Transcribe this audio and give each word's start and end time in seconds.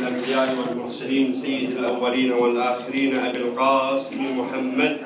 الأنبياء 0.00 0.48
والمرسلين 0.58 1.32
سيد 1.32 1.70
الأولين 1.70 2.32
والآخرين 2.32 3.18
أبي 3.18 3.38
القاسم 3.38 4.20
محمد. 4.38 4.96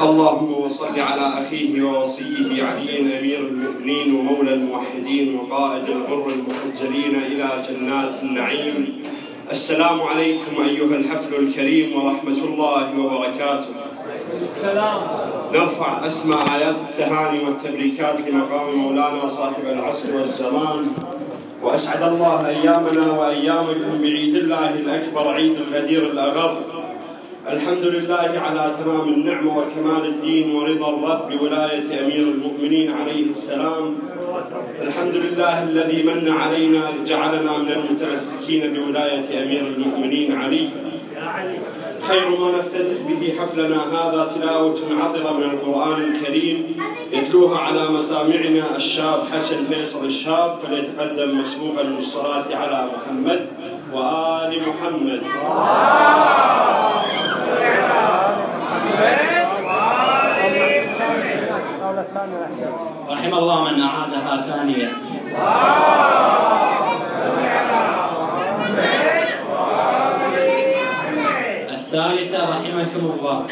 اللهم 0.00 0.52
وصل 0.52 1.00
على 1.00 1.26
أخيه 1.42 1.82
ووصيه 1.82 2.64
علي 2.64 3.00
أمير 3.18 3.38
المؤمنين 3.38 4.14
ومولى 4.16 4.54
الموحدين 4.54 5.36
وقائد 5.38 5.88
الغر 5.88 6.26
المخجلين 6.28 7.14
إلى 7.26 7.48
جنات 7.68 8.14
النعيم. 8.22 9.02
السلام 9.50 10.00
عليكم 10.00 10.62
أيها 10.68 10.96
الحفل 10.96 11.34
الكريم 11.34 11.96
ورحمة 11.96 12.40
الله 12.44 12.98
وبركاته. 12.98 13.93
نرفع 15.54 16.06
أسمى 16.06 16.34
آيات 16.34 16.76
التهاني 16.88 17.44
والتبريكات 17.44 18.16
لمقام 18.28 18.74
مولانا 18.74 19.28
صاحب 19.28 19.64
العصر 19.66 20.16
والزمان. 20.16 20.86
وأسعد 21.62 22.02
الله 22.02 22.48
أيامنا 22.48 23.12
وأيامكم 23.12 23.98
بعيد 24.00 24.34
الله 24.36 24.74
الأكبر 24.74 25.28
عيد 25.28 25.56
الغدير 25.56 26.02
الأغر. 26.02 26.58
الحمد 27.50 27.84
لله 27.84 28.32
على 28.44 28.72
تمام 28.84 29.08
النعمة 29.08 29.58
وكمال 29.58 30.06
الدين 30.06 30.56
ورضا 30.56 30.88
الرب 30.96 31.38
بولاية 31.38 32.04
أمير 32.04 32.24
المؤمنين 32.34 32.92
عليه 32.92 33.24
السلام. 33.30 33.94
الحمد 34.82 35.16
لله 35.16 35.62
الذي 35.62 36.02
من 36.02 36.28
علينا 36.28 36.82
جعلنا 37.06 37.58
من 37.58 37.70
المتمسكين 37.72 38.74
بولاية 38.74 39.42
أمير 39.42 39.66
المؤمنين 39.66 40.38
علي. 40.38 40.68
خير 42.08 42.28
ما 42.40 42.58
نفتتح 42.58 43.00
به 43.08 43.34
حفلنا 43.40 43.76
هذا 43.76 44.32
تلاوة 44.34 44.78
عطرة 45.02 45.32
من 45.32 45.42
القرآن 45.42 46.02
الكريم 46.02 46.76
يتلوها 47.12 47.58
على 47.58 47.88
مسامعنا 47.88 48.76
الشاب 48.76 49.20
حسن 49.32 49.64
فيصل 49.64 50.04
الشاب 50.04 50.58
فليتقدم 50.62 51.40
مسبوقا 51.40 51.82
بالصلاة 51.82 52.44
على 52.56 52.88
محمد 52.94 53.46
وآل 53.92 54.60
محمد. 54.68 55.22
رحم 63.10 63.34
الله 63.34 63.64
من 63.64 63.80
أعادها 63.82 64.40
ثانية 64.48 64.88
الثالثة 71.94 72.50
رحمكم 72.50 73.02
الله. 73.06 73.46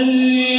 اليوم 0.00 0.49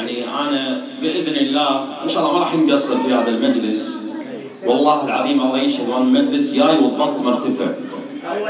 يعني 0.00 0.24
أنا 0.24 0.82
بإذن 1.02 1.36
الله 1.36 1.84
إن 2.02 2.08
شاء 2.08 2.20
الله 2.22 2.32
ما 2.32 2.40
راح 2.40 2.54
نقصر 2.54 2.96
في 3.00 3.14
هذا 3.14 3.28
المجلس. 3.28 4.00
والله 4.66 5.04
العظيم 5.04 5.40
الله 5.40 5.58
يشهد 5.58 5.88
وأنا 5.88 6.04
المجلس 6.04 6.54
جاي 6.54 6.76
والضغط 6.78 7.20
مرتفع. 7.20 7.66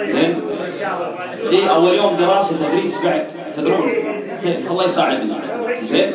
زين؟ 0.07 0.35
اي 1.51 1.71
أول 1.71 1.95
يوم 1.95 2.17
دراسة 2.19 2.57
تدريس 2.57 3.05
بعد 3.05 3.23
تدرون؟ 3.57 3.91
الله 4.71 4.85
يساعدنا. 4.85 5.37
زين؟ 5.83 6.13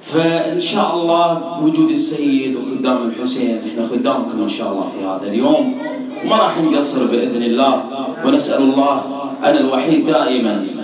فإن 0.00 0.60
شاء 0.60 0.94
الله 0.94 1.58
بوجود 1.60 1.90
السيد 1.90 2.56
وخدام 2.56 3.10
الحسين 3.10 3.60
إحنا 3.68 3.88
خدامكم 3.88 4.42
إن 4.42 4.48
شاء 4.48 4.72
الله 4.72 4.88
في 4.98 5.04
هذا 5.06 5.32
اليوم. 5.32 5.78
وما 6.24 6.36
راح 6.36 6.58
نقصر 6.58 7.06
بإذن 7.06 7.42
الله. 7.42 7.74
ونسأل 8.24 8.62
الله 8.62 9.02
أنا 9.44 9.60
الوحيد 9.60 10.06
دائما 10.06 10.77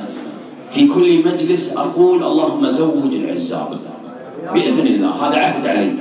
في 0.75 0.89
كل 0.89 1.25
مجلس 1.25 1.77
أقول 1.77 2.25
اللهم 2.25 2.69
زوج 2.69 3.15
العزاب. 3.15 3.69
بإذن 4.55 4.87
الله 4.87 5.11
هذا 5.11 5.39
عهد 5.39 5.67
علي. 5.67 5.95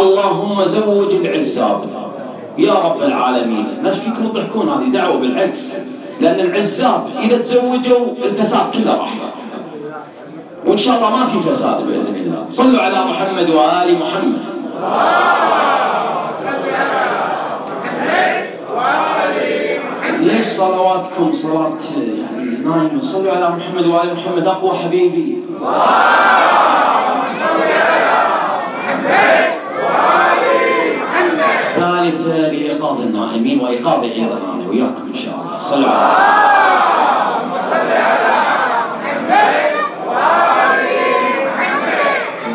اللهم 0.00 0.64
زوج 0.64 1.14
العزاب. 1.14 1.80
يا 2.58 2.74
رب 2.74 3.02
العالمين 3.02 3.66
ما 3.82 3.90
فيكم 3.90 4.28
تضحكون 4.28 4.68
هذه 4.68 4.88
دعوة 4.92 5.16
بالعكس. 5.18 5.74
لأن 6.20 6.40
العزاب 6.40 7.02
إذا 7.22 7.38
تزوجوا 7.38 8.06
الفساد 8.24 8.70
كله 8.74 8.94
راح. 8.96 9.14
وإن 10.66 10.76
شاء 10.76 10.96
الله 10.96 11.10
ما 11.16 11.26
في 11.26 11.50
فساد 11.50 11.86
بإذن 11.86 12.16
الله. 12.16 12.46
صلوا 12.50 12.80
على 12.80 13.04
محمد 13.04 13.50
وآل 13.50 13.98
محمد. 13.98 14.42
ليش 20.20 20.46
صلواتكم 20.46 21.32
صلاة 21.32 21.80
نايمة 22.64 23.00
صلوا 23.00 23.32
على 23.32 23.50
محمد 23.50 23.86
وآل 23.86 24.14
محمد 24.14 24.46
أقوى 24.46 24.78
حبيبي. 24.78 25.36
ثالث 31.76 32.26
لإيقاظ 32.26 33.00
النائمين 33.00 33.60
وإيقاظ 33.60 34.04
أيضا 34.04 34.38
أنا 34.54 34.68
وياكم 34.68 35.06
إن 35.08 35.14
شاء 35.14 35.34
الله. 35.34 35.58
صلوا 35.58 35.88
على 35.88 36.40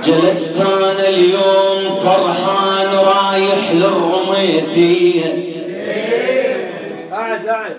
جلست 0.04 0.62
أنا 0.62 1.10
اليوم 1.10 1.96
فرحان 2.04 2.88
رايح 2.88 3.72
للرميثية. 3.74 5.65
قاعد 7.26 7.48
قاعد 7.48 7.76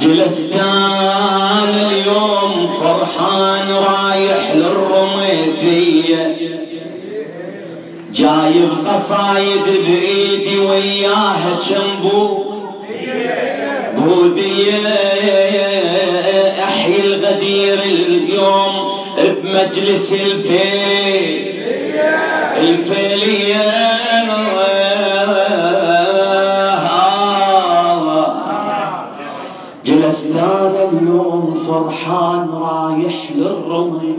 جلست 0.00 0.54
أنا 0.54 1.90
اليوم 1.90 2.66
فرحان 2.66 3.68
رايح 3.70 4.54
للرميثية. 4.54 6.36
جايب 8.12 8.70
قصايد 8.86 9.64
بإيدي 9.64 10.58
وياها 10.58 11.58
جنبو. 11.68 12.44
بودية 13.96 14.88
أحيي 16.64 17.00
الغدير 17.04 17.78
اليوم 17.82 18.92
بمجلس 19.18 20.12
الفيل. 20.12 21.54
الفيلية 22.56 24.03
للرمي 33.74 34.16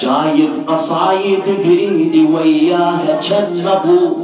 جايب 0.00 0.50
قصايد 0.68 1.42
بإيدي 1.64 2.24
وياها 2.24 3.20
جن 3.22 3.68
ابو 3.68 4.16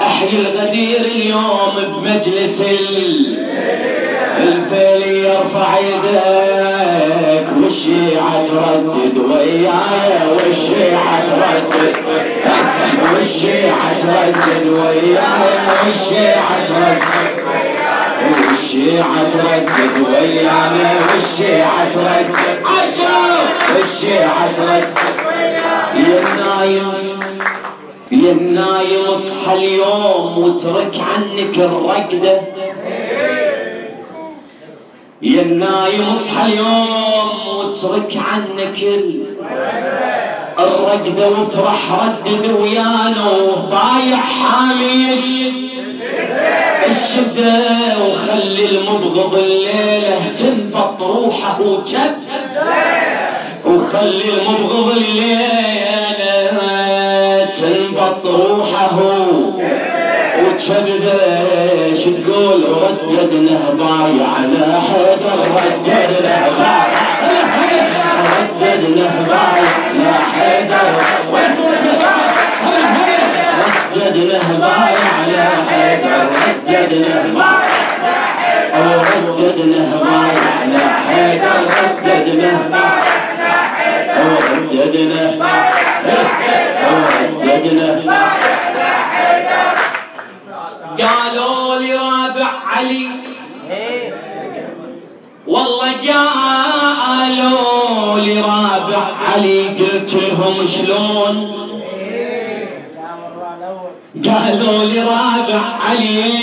احيي 0.00 0.40
الغدير 0.40 1.00
اليوم 1.00 1.74
بمجلس 1.96 2.60
ال 2.60 3.42
الفيل 4.42 5.16
يرفع 5.24 5.78
يدك 5.78 7.46
والشيعة 7.62 8.44
تردد 8.44 9.18
وياي 9.18 10.28
والشيعة 10.32 11.26
تردد. 11.26 11.96
والشيعة 13.14 13.98
تردد 13.98 14.66
وياي 14.66 15.16
والشيعة 15.86 16.64
تردد. 16.68 17.02
والشيعة 18.72 19.28
تردد 19.28 20.06
ويانا 20.08 20.92
والشيعة 21.14 21.90
تردد 21.90 22.36
عشرة 22.64 23.48
والشيعة 23.76 24.52
تردد 24.56 24.98
يا 25.96 26.22
النايم 26.22 27.20
يا 28.12 28.32
النايم 28.32 29.04
اصحى 29.08 29.54
اليوم 29.54 30.38
واترك 30.38 30.94
عنك 31.14 31.58
الرقدة 31.58 32.40
يا 35.22 35.42
النايم 35.42 36.02
اصحى 36.14 36.46
اليوم 36.46 37.46
واترك 37.56 38.16
عنك 38.32 38.82
ال- 38.82 39.26
الرقدة 40.58 41.28
وافرح 41.30 41.80
ردد 41.92 42.50
ويانا 42.60 43.30
وبايع 43.30 44.16
حامي 44.16 45.12
الشد 45.14 45.71
الشدة 46.88 47.54
وخلي 48.06 48.64
المبغض 48.66 49.34
الليلة 49.34 50.18
تنبط 50.38 51.02
روحه 51.02 51.60
وجد 51.60 52.18
وخلي 53.66 54.24
المبغض 54.38 54.96
الليلة 54.96 55.52
تنبط 57.60 58.26
روحه 58.26 58.98
وتشبده 60.42 61.20
إيش 61.84 62.04
تقول؟ 62.04 62.62
رددنا 62.82 63.58
بايعنا 63.78 64.80
حيدر 64.80 65.38
رددنا 65.56 66.48
بايع 66.58 66.81
رددنا 76.92 77.32
أو 78.74 79.00
رددنا 79.38 79.82
بايع 80.02 80.64
لا 80.72 80.86
حيدر 81.08 81.60
رددنا 81.82 82.52
أو 84.16 84.28
رددنا 84.52 85.22
أو 86.88 86.96
رددنا 87.40 87.88
قالوا 90.98 91.78
لي 91.78 91.92
رابع 91.94 92.48
علي 92.76 93.06
والله 95.46 95.92
قالوا 96.12 98.18
لي 98.20 98.40
رابع 98.40 99.02
علي 99.34 99.58
قلت 99.68 100.14
لهم 100.14 100.66
شلون 100.66 101.62
قالوا 104.24 104.84
لي 104.84 105.00
رابع 105.00 105.60
علي 105.88 106.41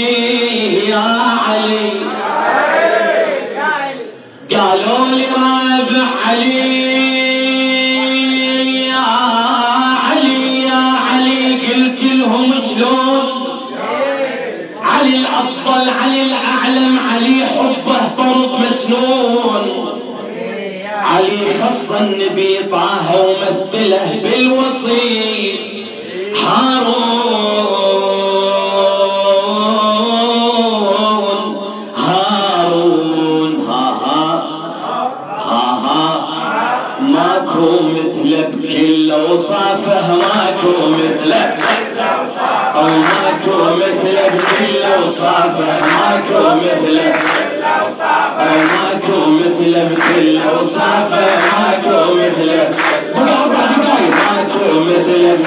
مثله 50.20 50.60
اوصافه 50.60 51.26
ماكو 51.60 52.14
مثله 52.14 52.70
بقى 53.16 53.44
أربع 53.44 53.66
دقايق 53.66 54.16
ماكو 54.32 54.80
مثله 54.80 55.38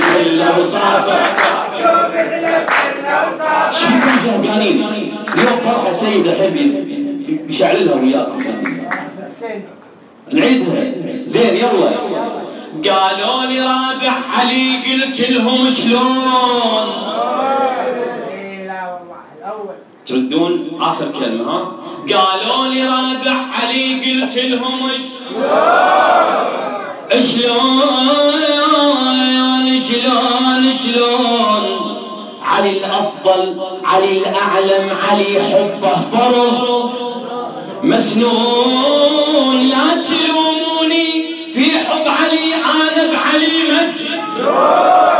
شو 3.70 3.86
كلكم 3.86 4.18
زهقانين 4.24 4.84
اليوم 5.34 5.56
فرحه 5.64 5.92
سيد 5.92 6.26
الحين 6.26 6.84
بيشعللها 7.46 7.94
وياكم 7.94 8.42
نعيدها 10.32 10.92
زين 11.26 11.56
يلا 11.56 11.90
قالوا 12.90 13.44
لي 13.50 13.60
رابع 13.60 14.12
علي 14.38 14.76
قلت 14.86 15.30
لهم 15.30 15.70
شلون 15.70 16.86
تردون 20.06 20.78
آخر 20.80 21.06
كلمة 21.20 21.52
ها؟ 21.52 21.72
قالوا 22.14 22.74
لي 22.74 22.82
قلت 22.82 23.36
لهم 24.36 24.90
شلون 27.20 28.42
شلون 29.80 30.74
شلون 30.84 31.96
علي 32.42 32.70
الأفضل 32.70 33.60
علي 33.84 34.18
الأعلم 34.18 34.90
علي 35.10 35.42
حبه 35.42 36.00
فرض 36.12 36.90
مسنون 37.82 39.56
لا 39.68 40.02
تلوموني 40.02 41.24
في 41.54 41.64
حب 41.70 42.06
علي 42.06 42.54
أنا 42.54 43.12
بعلي 43.12 43.56
مجنون 43.68 45.11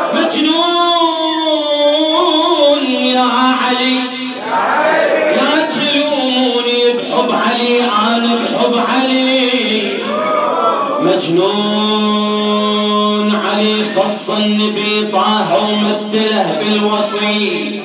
ومثله 16.13 16.59
بالوصي 16.61 17.83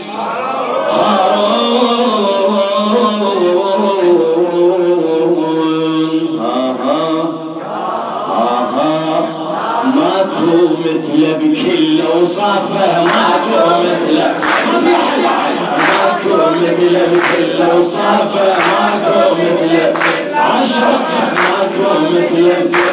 هارون 0.92 2.58
ها 6.40 7.08
ماكو 9.96 10.78
مثله 10.80 11.32
بكل 11.38 12.02
اوصافه 12.02 13.04
ماكو 13.04 13.60
مثله 13.80 14.28
ما 14.68 14.80
في 14.80 14.94
ماكو 15.88 16.36
مثله 16.62 17.04
بكل 17.12 17.62
اوصافه 17.62 18.48
ماكو 18.68 19.36
مثله 19.36 19.94
ماكو 21.36 21.90
مثله 22.12 22.87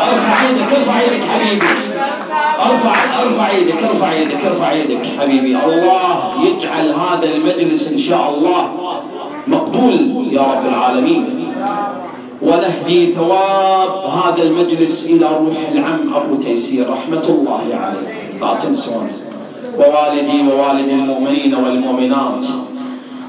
أرفع 0.00 0.34
إيدك 0.48 0.72
أرفع 0.76 1.00
إيدك 1.00 1.24
حبيبي 1.30 1.66
أرفع 2.60 2.94
أرفع 3.22 3.50
إيدك 3.50 3.82
ارفع 3.82 4.12
إيدك 4.12 4.44
ارفع 4.44 4.70
إيدك 4.70 5.06
حبيبي. 5.20 5.56
الله 5.56 6.30
يجعل 6.42 6.92
هذا 6.92 7.26
المجلس 7.34 7.88
إن 7.88 7.98
شاء 7.98 8.34
الله 8.34 8.70
مقبول 9.46 10.28
يا 10.32 10.42
رب 10.42 10.66
العالمين. 10.68 11.37
ونهدي 12.42 13.12
ثواب 13.14 13.90
هذا 14.18 14.42
المجلس 14.42 15.06
إلى 15.06 15.26
روح 15.26 15.58
العم 15.72 16.14
أبو 16.14 16.34
تيسير 16.36 16.90
رحمة 16.90 17.26
الله 17.28 17.64
عليه. 17.82 18.40
لا 18.40 18.54
تنسون. 18.54 19.10
ووالدي 19.78 20.38
ووالد 20.48 20.88
المؤمنين 20.88 21.54
والمؤمنات. 21.54 22.44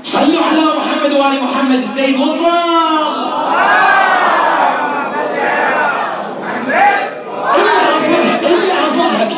صلوا 0.01 0.43
على 0.49 0.63
محمد 0.79 1.11
وآل 1.11 1.43
محمد 1.43 1.77
السيد 1.77 2.19
وصل 2.19 2.69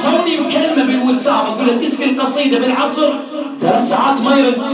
توني 0.03 0.37
مكلمة 0.37 0.83
بالواتساب. 0.85 1.45
أقول 1.45 1.67
له 1.67 1.73
القصيدة 2.09 2.59
بالعصر. 2.59 3.13
ثلاث 3.61 3.89
ساعات 3.89 4.21
ما 4.21 4.35
يرد. 4.35 4.65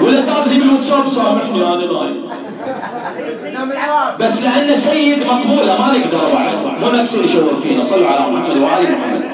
ولا 0.00 0.20
تازلي 0.20 0.58
بالواتساب. 0.58 1.08
سامحني 1.08 1.62
أنا 1.62 1.76
نايم 1.76 2.33
بس 4.20 4.42
لأن 4.42 4.76
سيد 4.76 5.26
مقبولة 5.26 5.78
ما 5.78 5.98
نقدر 5.98 6.24
بعد. 6.34 6.80
مو 6.80 6.90
نكسر 6.90 7.24
يشور 7.24 7.56
فينا. 7.62 7.82
صلوا 7.82 8.08
على 8.08 8.20
محمد 8.20 8.56
وآل 8.56 8.98
محمد. 8.98 9.24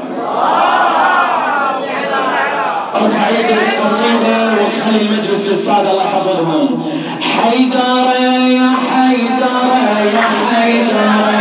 أرفع 2.95 3.29
يدك 3.29 3.61
قصيدة 3.85 4.53
وخلي 4.53 5.01
المجلس 5.01 5.49
للسادة 5.49 5.91
الله 5.91 6.05
يحفظهم. 6.05 6.91
حيدر 7.21 8.07
يا 8.21 8.71
حيدر 8.91 9.71
يا 10.15 10.29
حيدر 10.51 11.33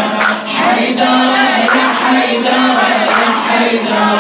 حيدر 0.58 1.32
يا 1.75 1.88
حيدر 2.01 2.78
يا 3.10 3.30
حيدر 3.50 4.18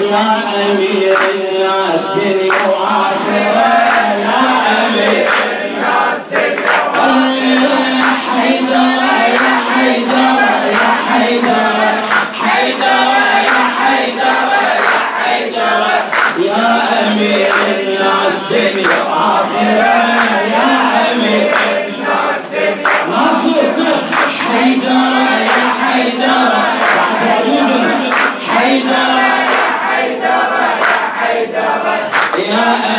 يا 0.00 0.28
أمير 0.72 1.18
الناس 1.34 2.04
دنيا 2.16 2.62
وآخرة. 2.68 3.53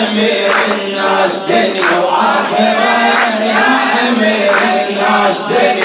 أمير 0.10 0.52
الناس 0.72 1.44
دنيا 1.50 2.00
وآخرة. 2.04 3.44
يا 3.46 4.10
أمير 4.10 4.52
الناس 4.90 5.42
دنيا 5.42 5.85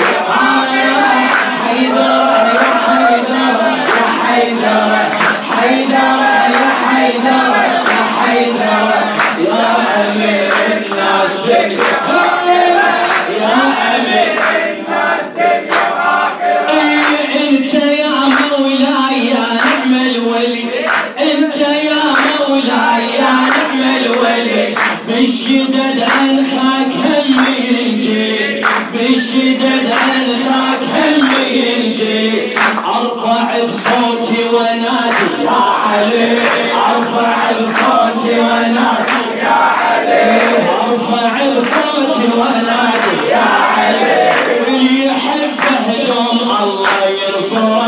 ونادي 42.24 43.28
يا 43.30 43.46
علي 43.76 44.30
واللي 44.66 45.06
يحبه 45.06 46.04
دوم 46.06 46.50
الله 46.62 47.00
ينصره 47.22 47.82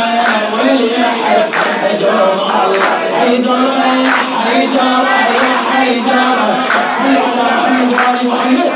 واللي 0.52 0.90
يحبه 0.92 1.92
دوم 2.00 2.38
الله 2.40 3.18
حيدر 3.20 3.62
يا 4.04 4.12
حيدر 4.44 5.04
يا 5.42 5.54
حيدر 5.72 6.38
صل 6.98 7.16
على 7.16 7.44
محمد 7.56 7.92
وآل 7.92 8.28
محمد 8.28 8.72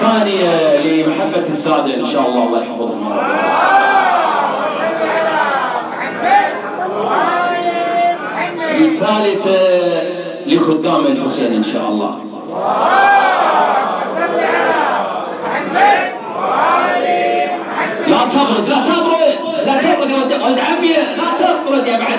ثانية 0.00 0.76
لمحبة 0.84 1.48
السادة 1.48 1.94
إن 1.96 2.04
شاء 2.06 2.28
الله 2.28 2.44
الله 2.46 2.62
يحفظهم 2.62 3.10
يا 3.10 3.16
رب 3.16 3.32
الثالثة 8.80 9.61
لخدام 10.62 11.06
الحسين 11.06 11.52
إن 11.54 11.62
شاء 11.62 11.88
الله. 11.88 12.18
لا 18.06 18.18
تبرد 18.34 18.68
لا 18.68 18.80
تبرد 18.90 19.38
لا 19.66 19.74
تبرد 19.82 20.10
يا 20.10 20.46
ولد 20.46 20.58
عمي 20.58 20.92
لا 21.18 21.28
تبرد 21.38 21.86
يا 21.86 21.98
بعد 21.98 22.18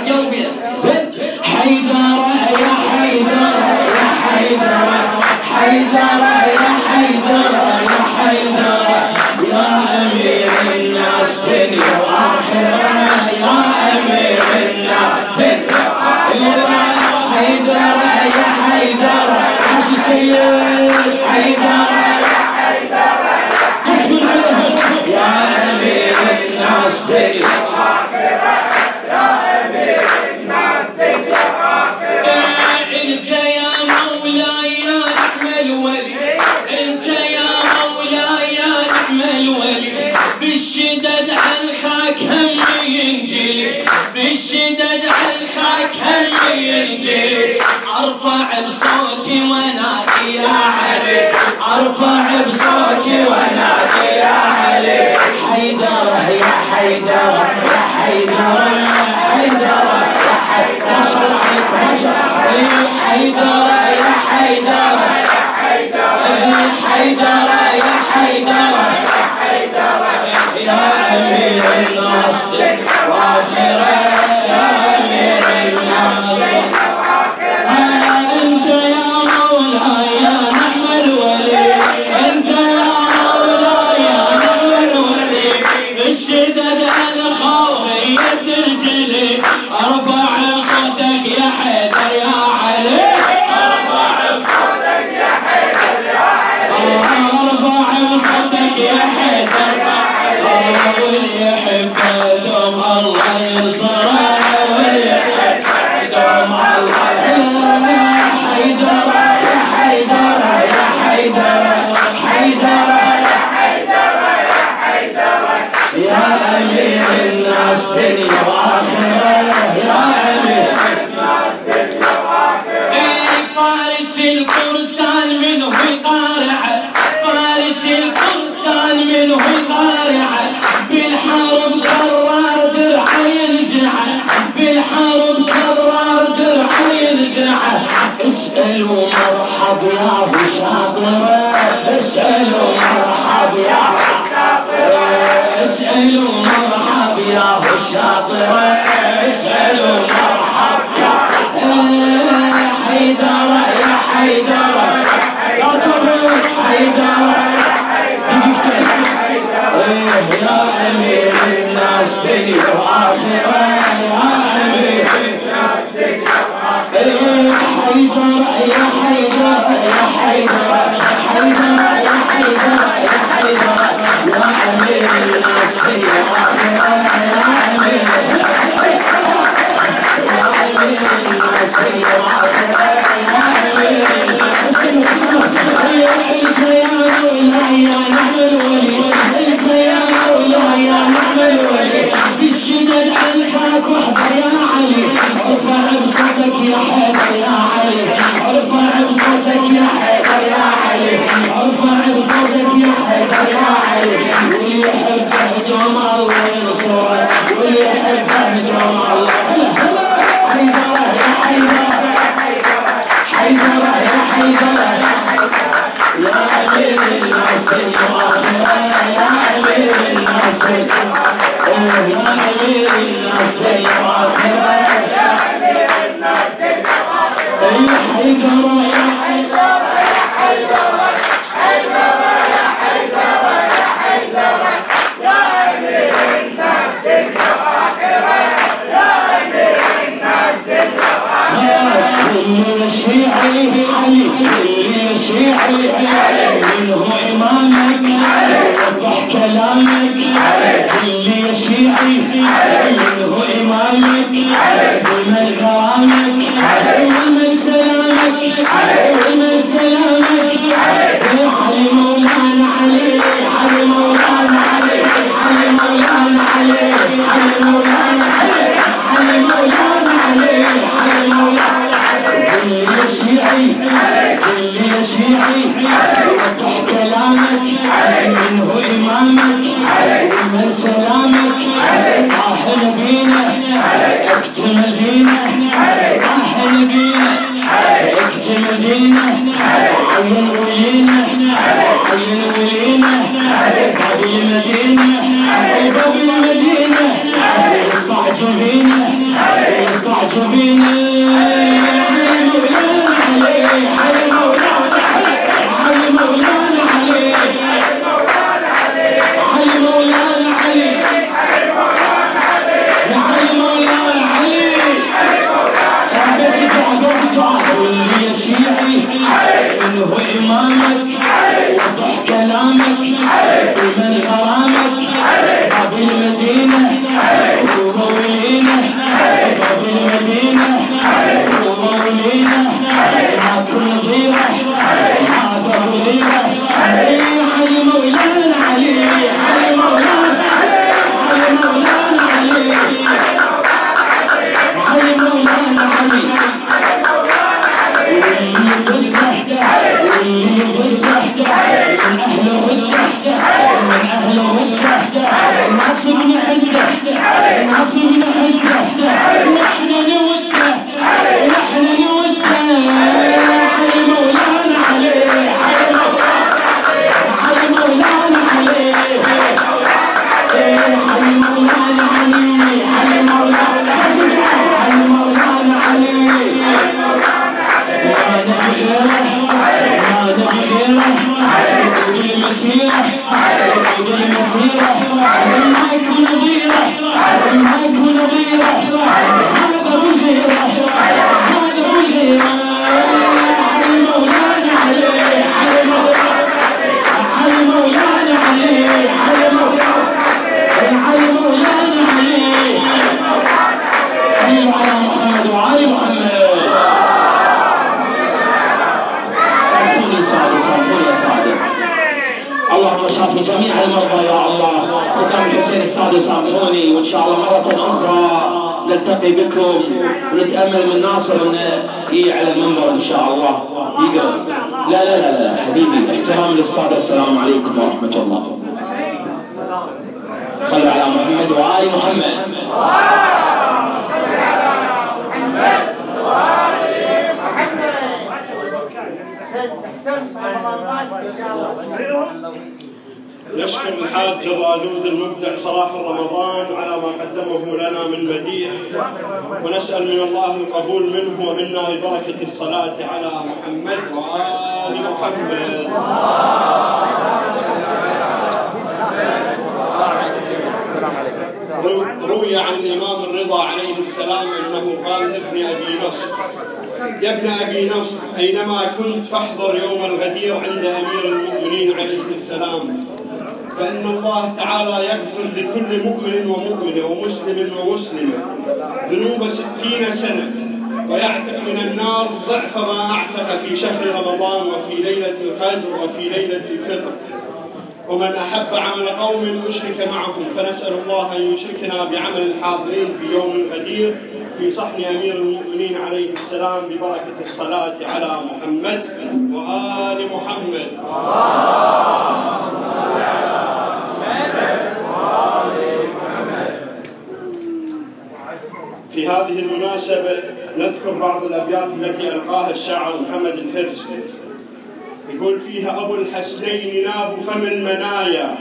أبو 516.64 516.72
الحسنين 516.72 517.04
ناب 517.04 517.42
فم 517.42 517.64
المنايا. 517.64 518.58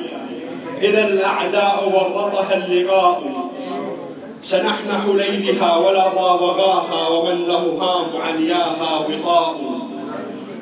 إذا 0.83 1.07
الأعداء 1.07 1.93
ورطها 1.95 2.67
اللقاء. 2.67 3.23
سنحنح 4.45 5.05
ليلها 5.15 5.77
ولا 5.77 6.09
ضاوغاها 6.09 7.09
ومن 7.09 7.45
له 7.49 7.79
هام 7.81 8.23
علياها 8.23 8.99
وطاء 8.99 9.57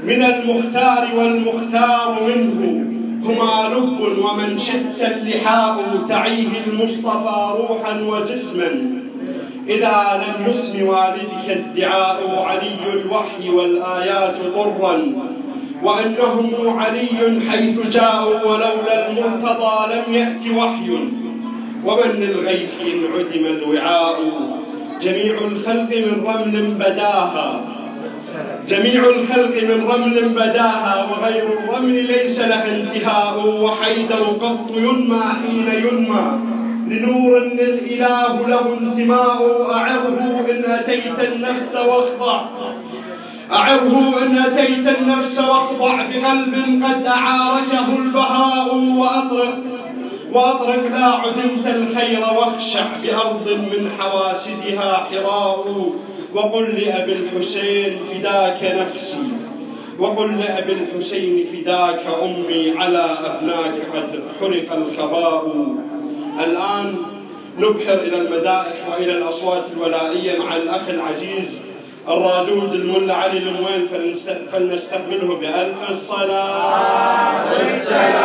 من 0.02 0.24
المختار 0.24 1.08
والمختار 1.16 2.16
منه 2.26 2.86
هما 3.24 3.74
لب 3.74 4.00
ومن 4.00 4.58
شت 4.58 5.00
اللحاء 5.00 5.76
تعيه 6.08 6.48
المصطفى 6.66 7.54
روحا 7.58 8.00
وجسما. 8.00 9.00
إذا 9.68 10.22
لم 10.26 10.50
يسم 10.50 10.88
والدك 10.88 11.46
ادعاء 11.48 12.44
علي 12.46 13.00
الوحي 13.00 13.50
والآيات 13.50 14.36
طرا. 14.54 15.29
وأنهم 15.82 16.78
علي 16.78 17.40
حيث 17.50 17.86
جاءوا 17.86 18.42
ولولا 18.44 19.10
المرتضى 19.10 19.94
لم 19.94 20.14
يأت 20.14 20.56
وحي. 20.56 20.90
ومن 21.84 22.10
للغيث 22.20 22.70
إن 22.80 23.00
عدم 23.14 23.46
الوعاء. 23.46 24.18
جميع 25.02 25.34
الخلق 25.52 25.90
من 25.90 26.24
رمل 26.26 26.62
بداها. 26.62 27.60
جميع 28.68 29.08
الخلق 29.08 29.54
من 29.62 29.88
رمل 29.88 30.28
بداها 30.28 31.08
وغير 31.10 31.44
الرمل 31.58 32.06
ليس 32.06 32.40
لها 32.40 32.76
انتهاء 32.76 33.46
وحيدر 33.62 34.24
قط 34.24 34.70
ينمى 34.76 35.20
حين 35.42 35.86
ينمى. 35.86 36.38
لنور 36.88 37.38
الإله 37.38 38.48
له 38.48 38.78
انتماء. 38.80 39.70
أعره 39.72 40.44
إن 40.50 40.72
أتيت 40.72 41.32
النفس 41.32 41.76
واخضع. 41.76 42.40
أعره 43.52 44.14
إن 44.22 44.38
أتيت 44.38 44.98
النفس 44.98 45.38
وأخضع 45.38 45.96
بقلب 45.96 46.82
قد 46.84 47.06
أعاركه 47.06 47.96
البهاء 47.98 48.76
وأطرق 48.76 49.58
وأطرق 50.32 50.86
لا 50.86 51.04
عدمت 51.04 51.66
الخير 51.66 52.20
واخشع 52.20 52.86
بأرض 53.02 53.48
من 53.48 53.90
حواسدها 53.98 55.06
حراء. 55.10 55.92
وقل 56.34 56.64
لأبي 56.64 57.12
الحسين 57.12 57.98
فداك 58.04 58.76
نفسي. 58.80 59.28
وقل 59.98 60.38
لأبي 60.40 60.72
الحسين 60.72 61.46
فداك 61.52 62.02
أمي 62.22 62.74
على 62.76 63.16
أبناك 63.24 63.74
قد 63.94 64.22
حرق 64.40 64.76
الخباء. 64.76 65.66
الآن 66.44 66.96
نبحر 67.58 67.94
إلى 67.94 68.16
المدائح 68.20 68.88
وإلى 68.92 69.12
الأصوات 69.12 69.64
الولائية 69.76 70.38
مع 70.38 70.56
الأخ 70.56 70.88
العزيز 70.88 71.60
الرادود 72.08 72.72
الملا 72.74 73.14
علي 73.14 73.38
الموين 73.38 73.88
فلنست- 73.92 74.48
فلنستقبله 74.52 75.36
بألف 75.40 75.90
الصلاة 75.90 77.52
الثاني 77.60 78.20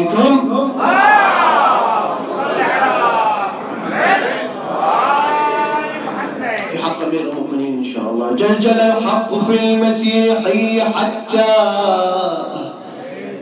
اصواتكم 0.00 0.72
في 6.70 6.78
حق 6.82 7.02
أمير 7.02 7.20
المؤمنين 7.20 7.78
إن 7.78 7.84
شاء 7.84 8.10
الله. 8.10 8.32
جلجل 8.32 8.70
الحق 8.80 9.34
في 9.34 9.64
المسيح 9.64 10.38
حتى 10.96 11.52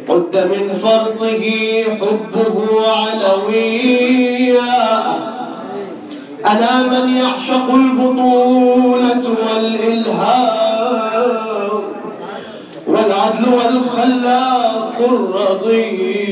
قد 0.08 0.36
من 0.36 0.78
فرطه 0.82 1.44
حبه 2.00 2.56
علويا 2.96 4.54
ألا 6.52 6.76
من 6.82 7.16
يعشق 7.16 7.68
البطولة 7.74 9.24
والإلهام؟ 9.46 10.63
والعدل 13.04 13.44
والخلاق 13.54 14.98
الرضيا 15.10 16.24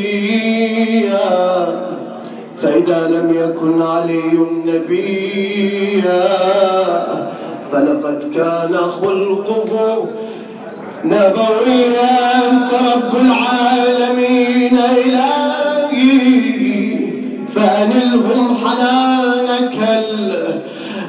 فإذا 2.62 3.08
لم 3.08 3.28
يكن 3.36 3.82
علي 3.82 4.46
نبيا 4.66 6.28
فلقد 7.72 8.32
كان 8.34 8.76
خلقه 8.76 10.06
نبويا. 11.04 12.32
أنت 12.50 12.70
رب 12.72 13.12
العالمين 13.20 14.76
إلهي 15.04 16.10
فأنلهم 17.54 18.56
حنانك 18.56 19.78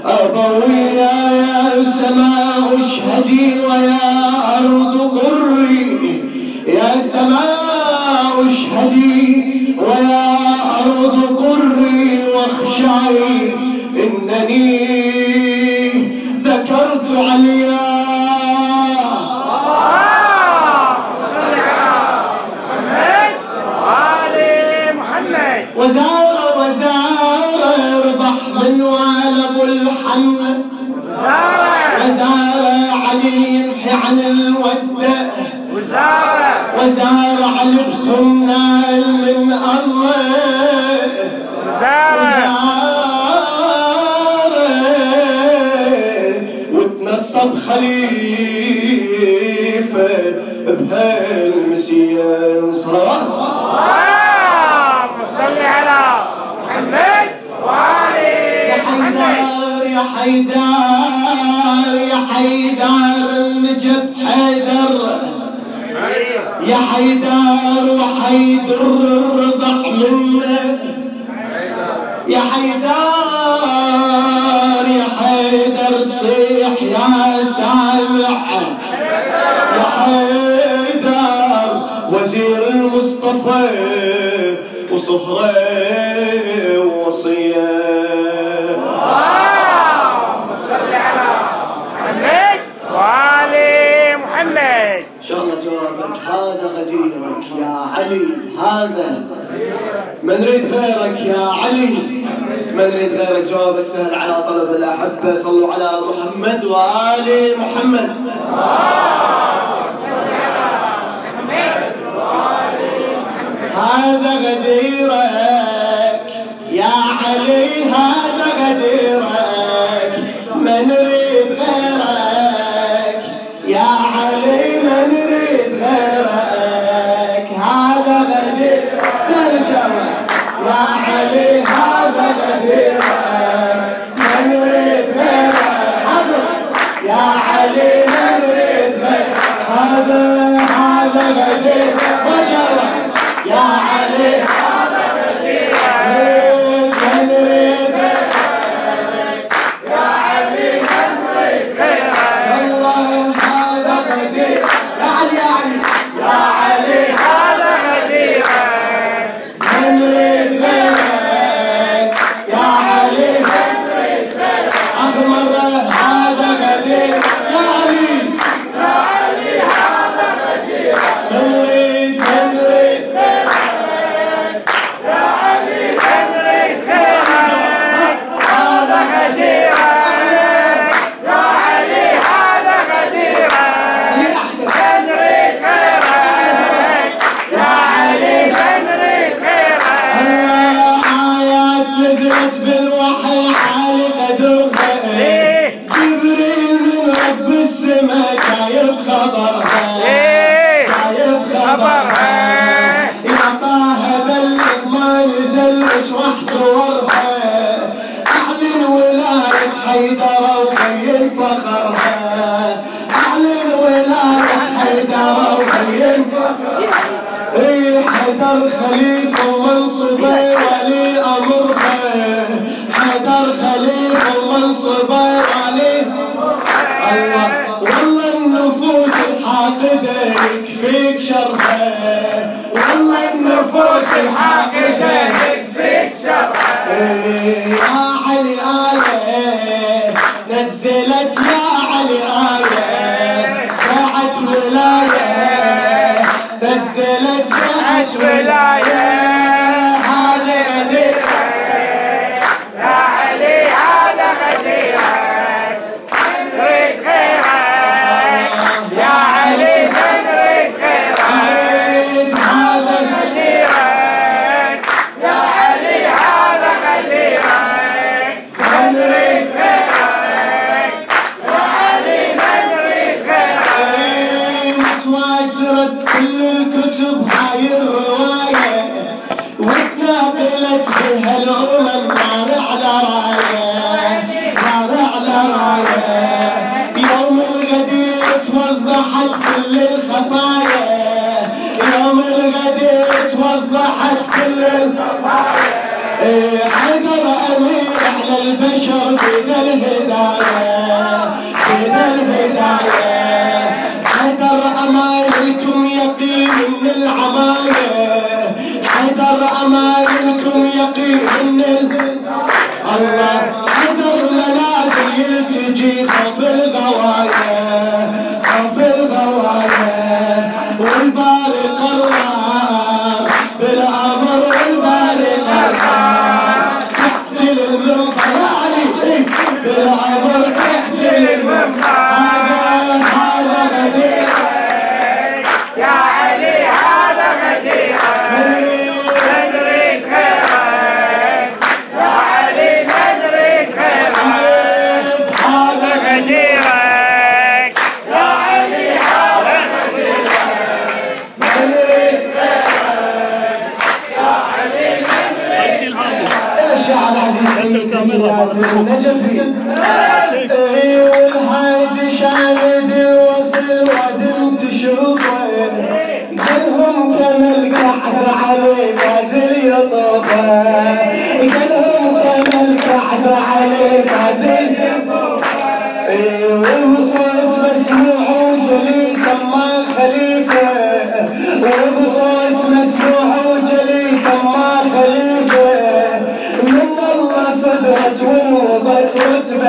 الأبوية 0.05 1.32
يا 1.83 1.91
سماء 1.91 2.77
اشهدي 2.79 3.59
ويا 3.59 3.99
أرض 4.57 4.95
قري. 5.19 6.23
يا 6.67 7.01
سماء 7.01 8.45
اشهدي 8.45 9.45
ويا 9.77 10.35
أرض 10.85 11.17
قري 11.43 12.19
واخشعي. 12.35 13.53
إنني 14.03 15.12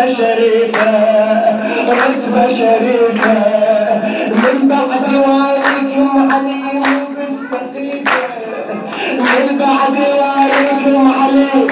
شريفة 0.08 0.90
رتبة 1.88 2.48
شريفة 2.48 3.34
من 4.30 4.68
بعد 4.68 5.14
والك 5.14 5.96
معلم 5.96 6.82
بالسقيفة 7.16 8.10
من 9.18 9.58
بعد 9.58 9.96
والك 9.98 10.86
معلم 10.86 11.66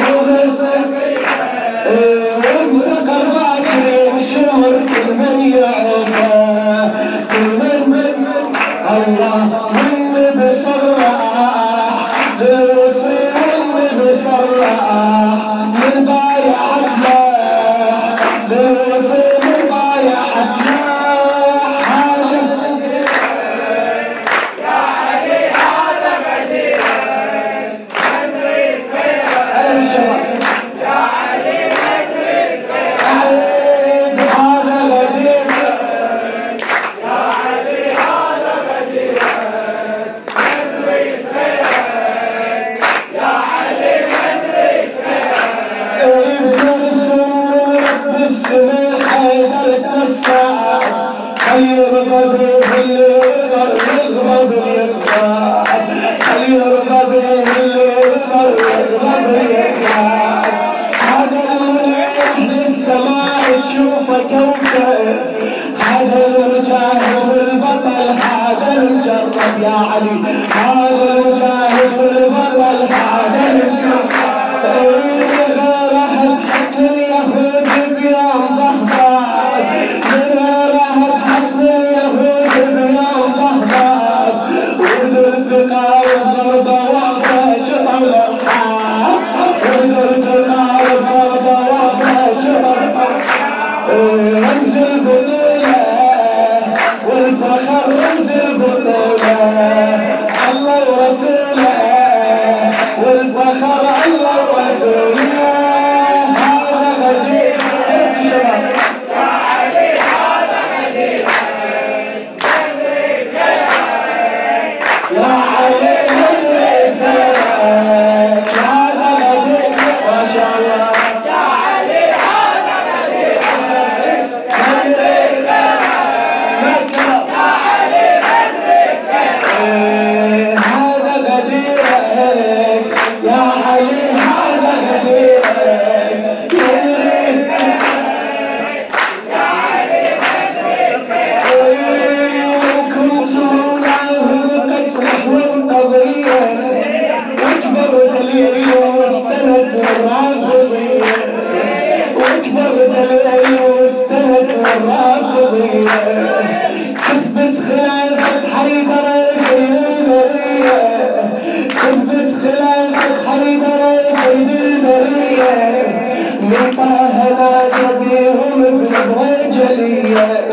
Yeah, 169.14 169.52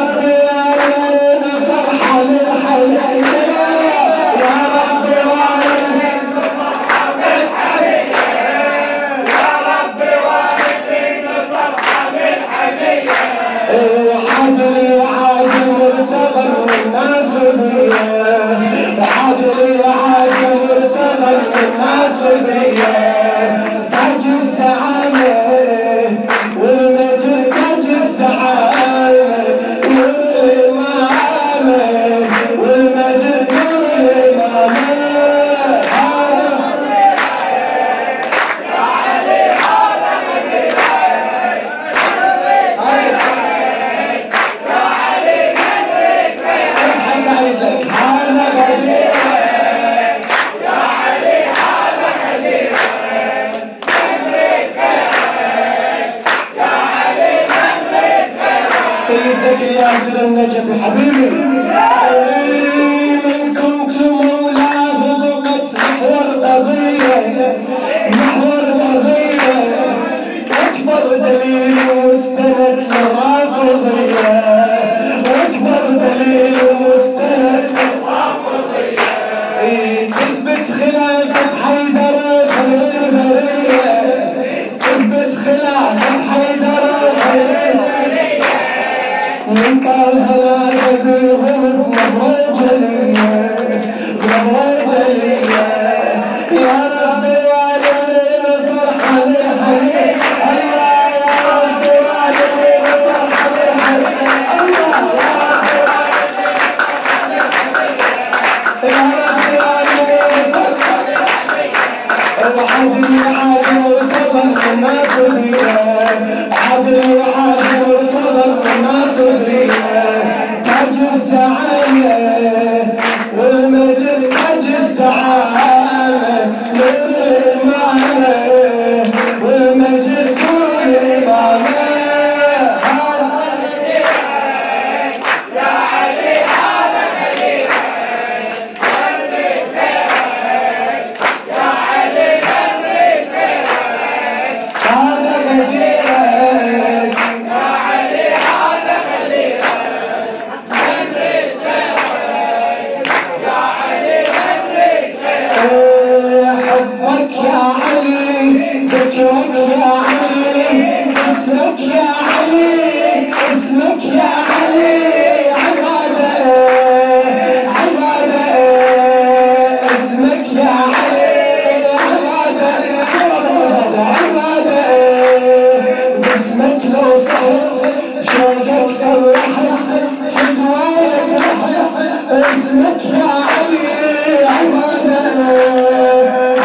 اسمك 182.55 183.05
يا 183.05 183.31
علي 183.51 184.45
عبادة 184.45 185.21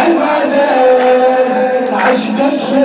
عبادة. 0.00 0.66
عشقك 1.96 2.72
يا 2.72 2.84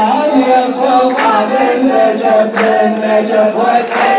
Elijah 3.21 3.55
White. 3.55 4.10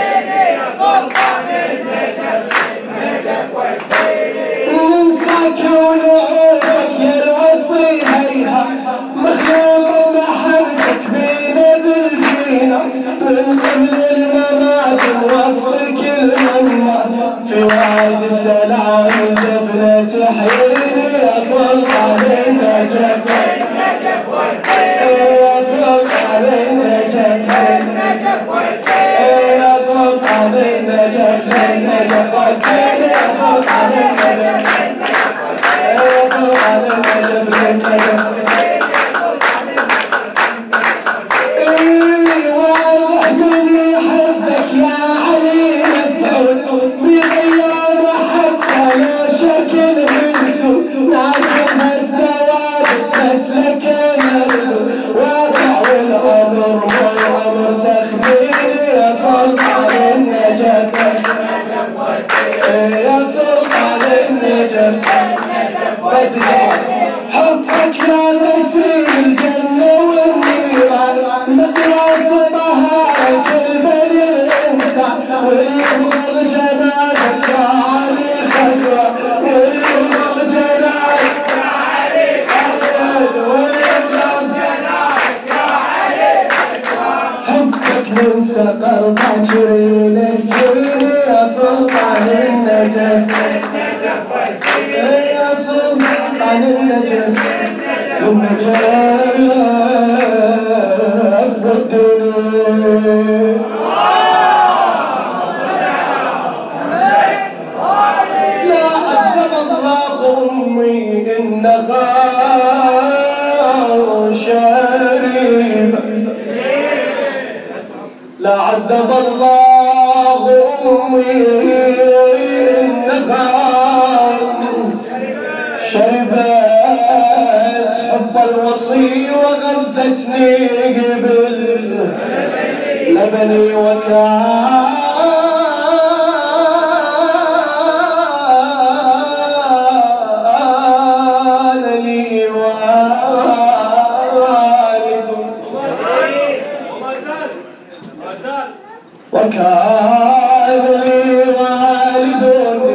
وكان 149.32 150.84
لي 151.04 151.20
والد 151.58 152.42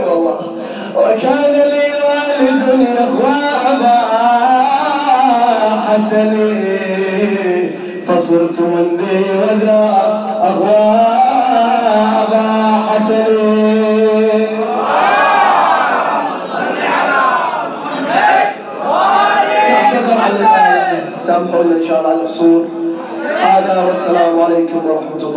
والله. 0.08 0.40
وكان 0.96 1.54
لي 1.74 1.88
والد 2.06 2.64
يهوى 2.98 3.38
أبا 3.72 3.98
حسن. 5.88 6.34
فصرت 8.08 8.58
من 8.62 8.86
ذي 9.00 9.20
وذا 9.42 9.82
أهوى 10.50 10.88
أبا 12.24 12.46
حسن. 12.90 13.28
نعتذر 19.70 20.20
الآن 20.30 20.98
سامحونا 21.20 21.76
إن 21.76 21.84
شاء 21.88 21.98
الله 22.00 22.10
على 22.10 22.20
القصور. 22.22 22.64
هذا 23.42 23.76
والسلام 23.88 24.34
عليكم 24.46 24.80
ورحمة 24.86 25.22
الله. 25.24 25.37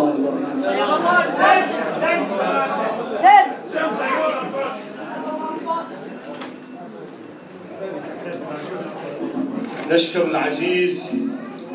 نشكر 9.90 10.22
العزيز 10.22 11.10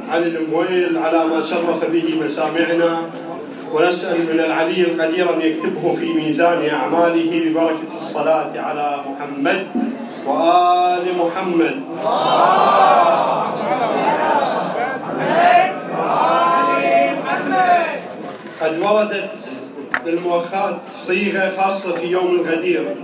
علي 0.10 0.28
المويل 0.28 0.98
على 0.98 1.26
ما 1.26 1.42
شرف 1.42 1.86
به 1.92 2.16
مسامعنا 2.24 3.02
ونسأل 3.74 4.18
من 4.18 4.40
العلي 4.40 4.82
القدير 4.82 5.34
أن 5.34 5.42
يكتبه 5.42 5.92
في 5.92 6.14
ميزان 6.14 6.70
أعماله 6.70 7.50
ببركة 7.50 7.96
الصلاة 7.96 8.60
على 8.60 8.98
محمد 9.10 9.68
وآل 10.28 11.06
محمد. 11.18 11.82
قد 18.62 18.80
وردت 18.80 19.40
بالمؤخرة 20.06 20.80
صيغة 20.94 21.52
خاصة 21.58 21.92
في 21.92 22.08
يوم 22.08 22.36
الغدير 22.36 22.96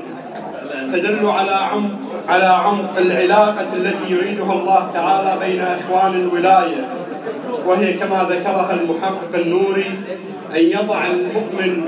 تدل 0.72 1.26
على 1.30 1.51
عمق 1.51 2.11
على 2.32 2.45
عمق 2.45 2.97
العلاقة 2.97 3.67
التي 3.73 4.13
يريدها 4.13 4.53
الله 4.53 4.89
تعالى 4.93 5.39
بين 5.39 5.61
إخوان 5.61 6.13
الولاية. 6.13 6.88
وهي 7.65 7.93
كما 7.93 8.27
ذكرها 8.29 8.73
المحقق 8.73 9.32
النوري 9.36 9.89
أن 10.55 10.61
يضع 10.61 11.05
المؤمن 11.05 11.86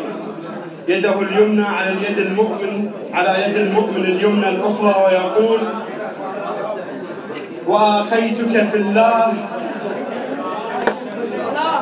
يده 0.88 1.22
اليمنى 1.22 1.64
على 1.66 1.90
اليد 1.90 2.18
المؤمن 2.18 2.92
على 3.14 3.44
يد 3.46 3.56
المؤمن 3.56 4.04
اليمنى 4.04 4.50
الأخرى 4.50 4.96
ويقول 5.06 5.60
وآخيتك 7.68 8.62
في 8.62 8.78
الله 8.78 9.34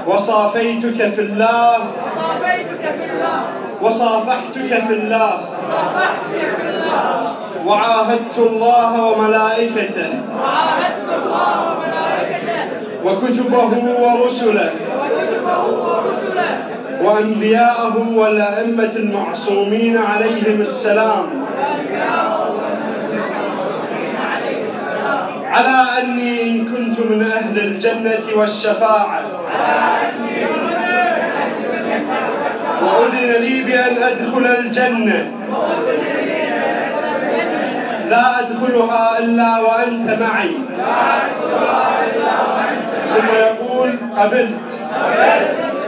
وصافيتك 0.08 1.08
في 1.08 1.22
الله 1.22 1.78
وصافحتك 3.82 4.80
في 4.80 4.94
الله 4.94 5.34
وعاهدت 7.66 8.38
الله 8.38 9.02
وملائكته 9.02 10.10
وكتبه 13.06 13.72
ورسله 14.00 14.70
وأنبياءه 17.04 17.96
والأئمة 18.16 18.92
المعصومين 18.96 19.98
عليهم 19.98 20.62
السلام. 20.62 21.26
على 25.46 25.86
أني 26.02 26.44
إن 26.44 26.66
كنت 26.66 27.00
من 27.00 27.32
أهل 27.32 27.60
الجنة 27.60 28.24
والشفاعة. 28.36 29.22
وأذن 32.82 33.42
لي 33.42 33.64
بأن 33.64 34.04
أدخل 34.04 34.46
الجنة. 34.46 35.32
لا 38.12 38.40
أدخلها 38.40 39.20
إلا 39.20 39.60
وأنت 39.60 40.08
معي. 40.24 40.56
ثم 43.14 43.28
يقول 43.36 43.90
قبلت. 44.18 44.68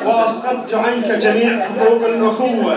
وأسقطت 0.05 0.73
عنك 0.73 1.07
جميع 1.07 1.59
حقوق 1.59 2.01
الأخوة. 2.05 2.75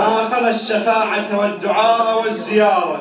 ما 0.00 0.14
خلا 0.32 0.48
الشفاعة 0.48 1.28
والدعاء 1.38 2.22
والزيارة. 2.22 2.98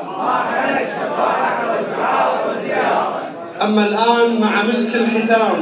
أما 3.62 3.84
الآن 3.84 4.42
مع 4.42 4.64
مسك 4.70 4.96
الختام 4.96 5.58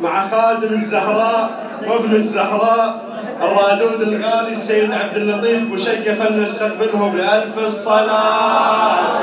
مع 0.00 0.28
خادم 0.28 0.68
الزهراء 0.68 1.50
وابن 1.88 2.14
الزهراء 2.14 3.05
الرادود 3.42 4.00
الغالي 4.02 4.52
السيد 4.52 4.92
عبد 4.92 5.16
اللطيف 5.16 5.62
بوشقة 5.62 6.14
فلنستقبله 6.14 7.08
بألف 7.08 7.58
الصلاة. 7.58 9.20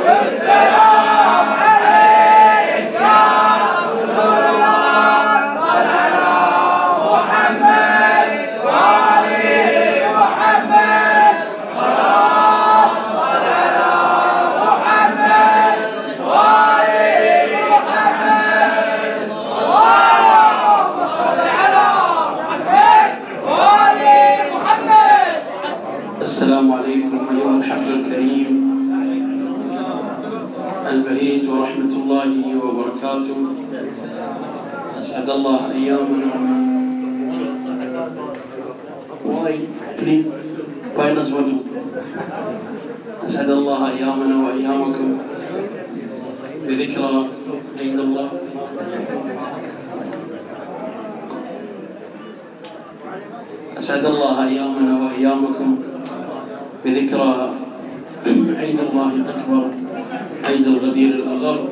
السلام 26.43 26.71
عليكم 26.71 27.19
أيها 27.31 27.57
الحفل 27.57 27.93
الكريم 27.93 28.51
البهيج 30.91 31.49
ورحمة 31.49 31.93
الله 31.99 32.33
وبركاته 32.63 33.37
أسعد 34.99 35.29
الله 35.29 35.59
أيامنا 35.71 36.31
Why? 39.23 39.53
Please, 39.95 40.27
find 40.95 41.15
us 41.17 41.31
one. 41.31 41.63
أسعد 43.23 43.49
الله 43.49 43.79
أيامنا 43.91 44.35
وأيامكم 44.43 45.07
بذكرى 46.67 47.19
عيد 47.79 47.99
الله 47.99 48.29
أسعد 53.79 54.05
الله 54.05 54.35
أيامنا 54.47 54.93
وأيامكم 55.03 55.92
بذكرى 56.85 57.53
عيد 58.59 58.79
الله 58.79 59.11
الأكبر 59.15 59.63
عيد 60.49 60.67
الغدير 60.67 61.15
الأغر. 61.15 61.67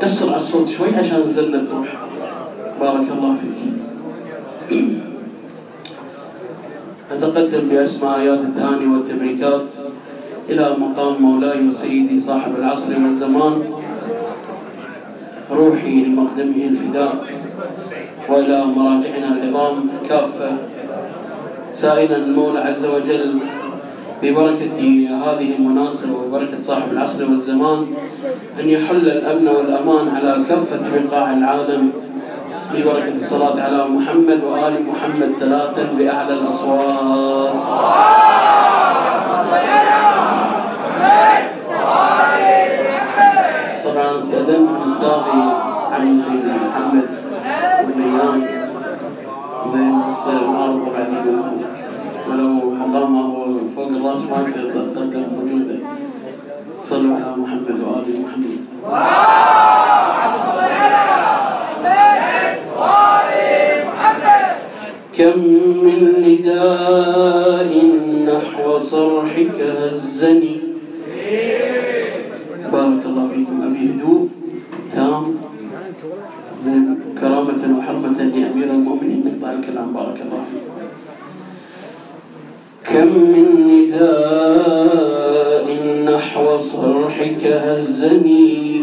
كسر 0.00 0.28
على 0.28 0.36
الصوت 0.36 0.68
شوي 0.68 0.96
عشان 0.96 1.20
الزلة 1.20 1.64
تروح. 1.64 1.88
بارك 2.80 3.08
الله 3.10 3.36
فيك. 3.40 3.58
أتقدم 7.12 7.68
بأسماء 7.68 8.20
آيات 8.20 8.40
التهاني 8.40 8.86
والتبريكات 8.86 9.70
إلى 10.50 10.76
مقام 10.78 11.22
مولاي 11.22 11.68
وسيدي 11.68 12.20
صاحب 12.20 12.52
العصر 12.58 12.92
والزمان 13.02 13.62
روحي 15.50 16.04
لمقدمه 16.04 16.64
الفداء 16.64 17.24
وإلى 18.28 18.64
مراجعنا 18.64 19.28
العظام 19.32 19.88
كافة 20.08 20.50
سائلا 21.72 22.16
المولى 22.16 22.58
عز 22.58 22.84
وجل 22.84 23.38
ببركة 24.24 24.80
هذه 25.24 25.56
المناسبة 25.58 26.12
وبركة 26.16 26.62
صاحب 26.62 26.92
العصر 26.92 27.30
والزمان 27.30 27.86
أن 28.60 28.68
يحل 28.68 29.08
الأمن 29.08 29.48
والأمان 29.48 30.08
على 30.16 30.44
كافة 30.48 30.80
بقاع 30.94 31.32
العالم 31.32 31.92
ببركة 32.74 33.08
الصلاة 33.08 33.60
على 33.62 33.84
محمد 33.88 34.44
وآل 34.44 34.74
محمد 34.86 35.32
ثلاثا 35.38 35.82
بأعلى 35.98 36.34
الأصوات. 36.34 37.54
طبعا 43.84 44.18
استأذنت 44.18 44.70
من 44.70 44.82
أستاذي 44.84 45.42
عمي 45.92 46.20
سيدنا 46.22 46.56
محمد 46.68 47.08
والنيام 47.84 48.46
زين 49.66 50.02
بس 50.06 50.26
ما 50.26 50.66
رضوا 50.66 50.86
بعدين 50.96 51.42
ولو 52.30 52.50
مقامه 52.70 53.56
فوق 53.74 53.88
الرأس 53.88 54.22
ما 54.30 54.38
يصير 54.42 54.70
تقدم 54.70 55.24
صلوا 56.80 57.16
على 57.16 57.36
محمد 57.36 57.78
وآل 57.80 58.08
محمد. 58.24 58.58
كم 65.18 65.38
من 65.86 66.00
نداء 66.26 67.70
نحو 68.28 68.78
صرحك 68.78 69.58
هزني. 69.60 70.56
بارك 72.72 73.02
الله 73.06 73.26
فيكم 73.32 73.56
أبي 73.66 73.80
هدوء 73.90 74.28
تام. 74.92 75.24
زين 76.60 76.86
كرامة 77.20 77.62
وحرمة 77.78 78.18
لأمير 78.34 78.68
المؤمنين 78.78 79.20
نقطع 79.26 79.50
الكلام. 79.52 79.88
بارك 79.94 80.18
الله 80.26 80.42
فيكم. 80.50 80.73
كم 82.94 83.10
من 83.34 83.48
نداء 83.70 85.66
نحو 86.04 86.58
صرحك 86.58 87.42
هزني. 87.46 88.80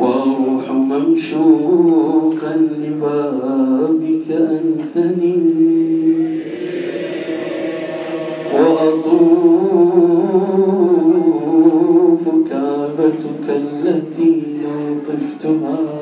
وأروح 0.00 0.70
ممشوقا 0.70 2.54
لبابك 2.82 4.28
أنثني. 4.30 5.36
واطوف 8.54 9.14
كعبتك 12.50 13.46
التي 13.48 14.32
لو 14.62 14.80
طفتها. 15.06 15.95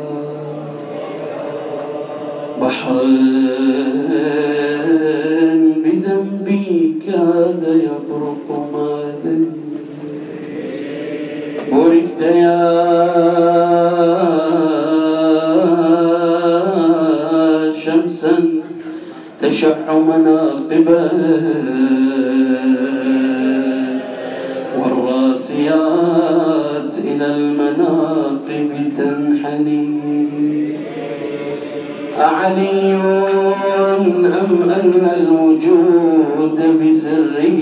بحرا 2.85 3.64
أم 34.27 34.71
أن 34.71 35.09
الوجود 35.17 36.59
بسره؟ 36.81 37.55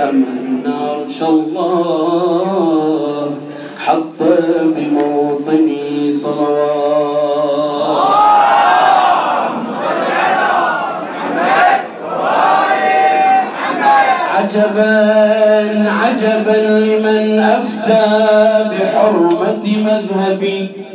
أم 0.00 0.18
أن 0.24 0.62
عرش 0.66 1.22
الله 1.22 2.38
حط 3.86 4.20
بموطني 4.76 6.12
صلوات. 6.12 6.78
عجبا 14.38 14.94
عجبا 15.90 16.58
لمن 16.86 17.40
أفتى 17.40 18.06
بحرمة 18.70 19.64
مذهبي. 19.86 20.87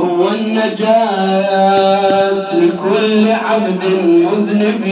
وهو 0.00 0.28
النجاة 0.28 0.88
لكل 2.54 3.24
عبد 3.30 3.84
مذنب. 4.04 4.84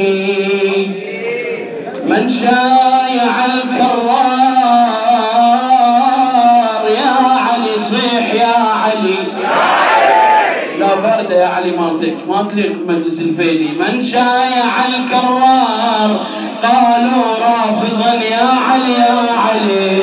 من 2.07 2.29
شايع 2.29 3.35
الكرار 3.55 4.07
يا 7.01 7.17
علي 7.47 7.79
صيح 7.79 8.35
يا 8.35 8.57
علي. 8.83 9.19
لا 10.79 10.95
باردة 10.95 11.37
يا 11.43 11.47
علي 11.47 11.71
مالتك 11.71 12.17
ما 12.29 12.43
تليق 12.51 12.73
بمجلس 12.73 13.21
الفيلي. 13.21 13.69
من 13.73 14.03
شايع 14.03 14.73
الكرار 14.89 16.11
قالوا 16.63 17.27
رافضا 17.47 18.13
يا 18.15 18.49
علي 18.69 18.93
يا 18.93 19.19
علي. 19.45 20.01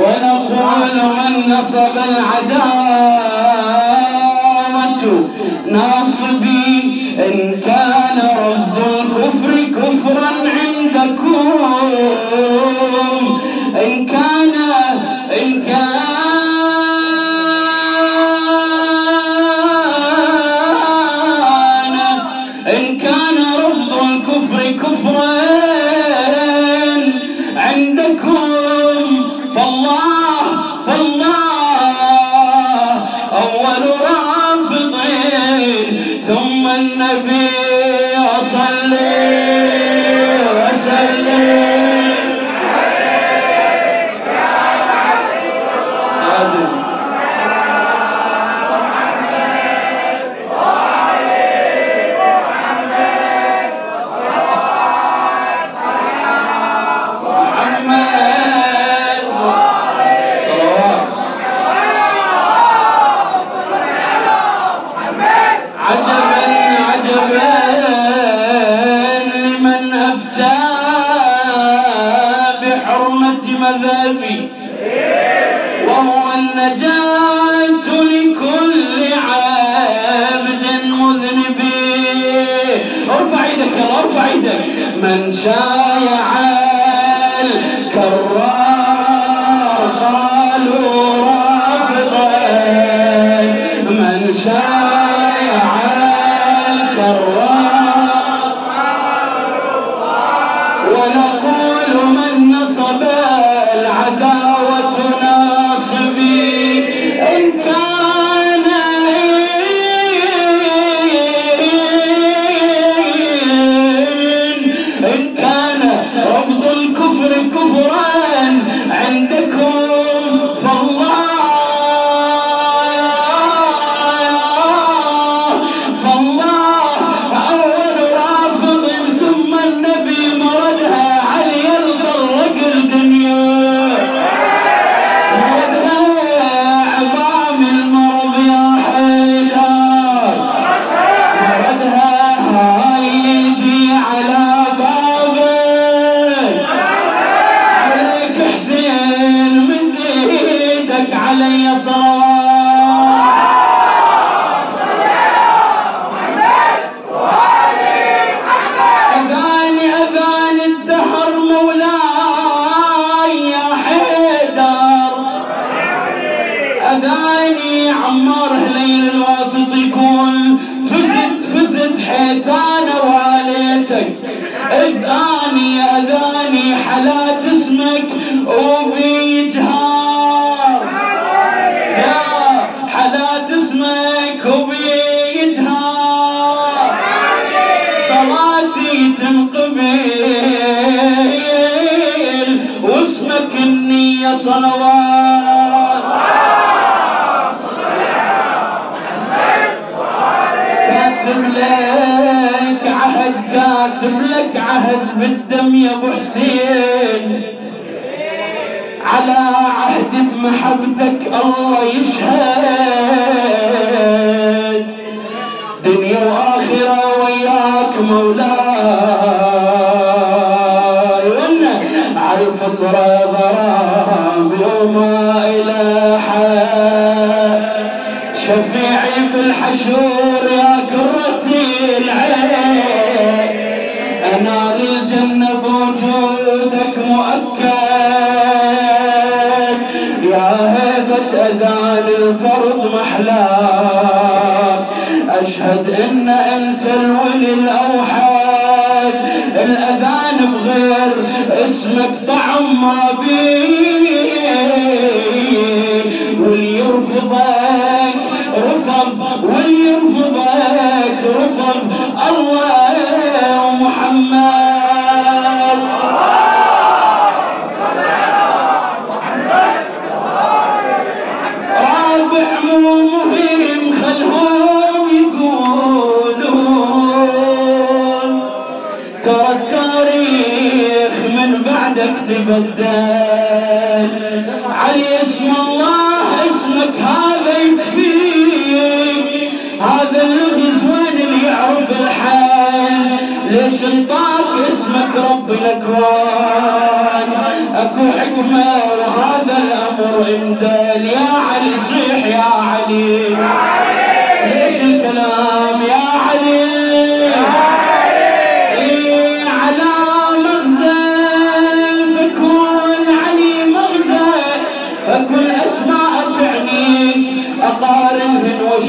ونقول 0.00 0.96
من 1.18 1.32
نصب 1.52 1.96
العداوة 2.08 2.79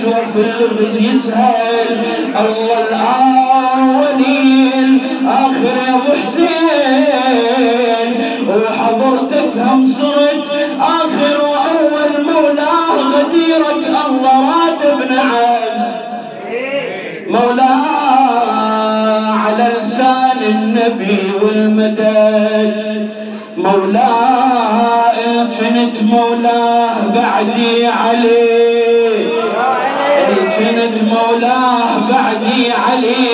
يشرب 0.01 0.25
في 0.25 0.41
الغز 0.41 0.97
يسهل. 0.97 2.03
الله 2.39 2.79
الاولين 3.61 4.89
اخر 5.27 5.75
يا 5.87 5.93
أبو 5.95 6.11
حسين. 6.21 6.49
وحضرتك 8.49 9.51
هم 9.57 9.85
صرت 9.85 10.47
آخر 10.81 11.35
وأول 11.51 12.11
مولاه 12.25 12.95
غديرك 13.13 13.83
الله 14.07 14.37
راتب 14.51 14.97
نعم 15.11 15.73
مولاه 17.27 18.71
على 19.45 19.65
لسان 19.79 20.39
النبي 20.49 21.19
والمدد. 21.41 22.75
مولاه 23.57 24.41
كنت 25.59 25.95
مولاه 26.03 26.95
بعدي 27.15 27.87
عليه 27.87 28.50
مولاه 31.11 31.99
بعدي 32.09 32.71
علي 32.71 33.27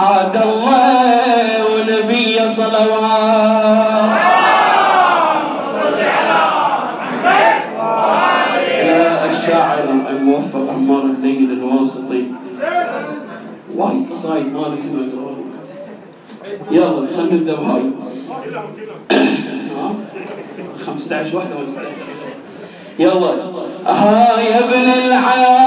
عاد 0.00 0.36
الله 0.36 1.64
ونبي 1.74 2.48
صلوات. 2.48 4.10
الشاعر 9.30 9.84
الموفق 10.10 10.70
عمار 10.70 11.02
هنيل 11.02 11.50
الواسطي 11.52 12.24
وايد 13.76 14.10
قصايد 14.10 14.46
ما 14.52 14.62
كما 14.62 15.02
اقرا 15.06 15.36
يلا 16.70 17.06
خلينا 17.16 17.34
نبدأ 17.34 17.54
بهاي. 17.54 17.90
15 20.86 21.36
واحدة 21.36 21.56
ولا 21.56 21.66
يلا. 22.98 23.49
ها 23.90 24.40
يا 24.40 24.58
ابن 24.58 24.88
العالم. 24.88 25.59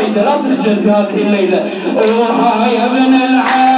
واعدة 0.00 0.22
لا 0.22 0.36
تخجل 0.36 0.76
في 0.76 0.90
هذه 0.90 1.22
الليلة. 1.26 1.70
روحها 1.96 2.66
يا 2.72 2.86
ابن 2.86 3.14
العين 3.14 3.69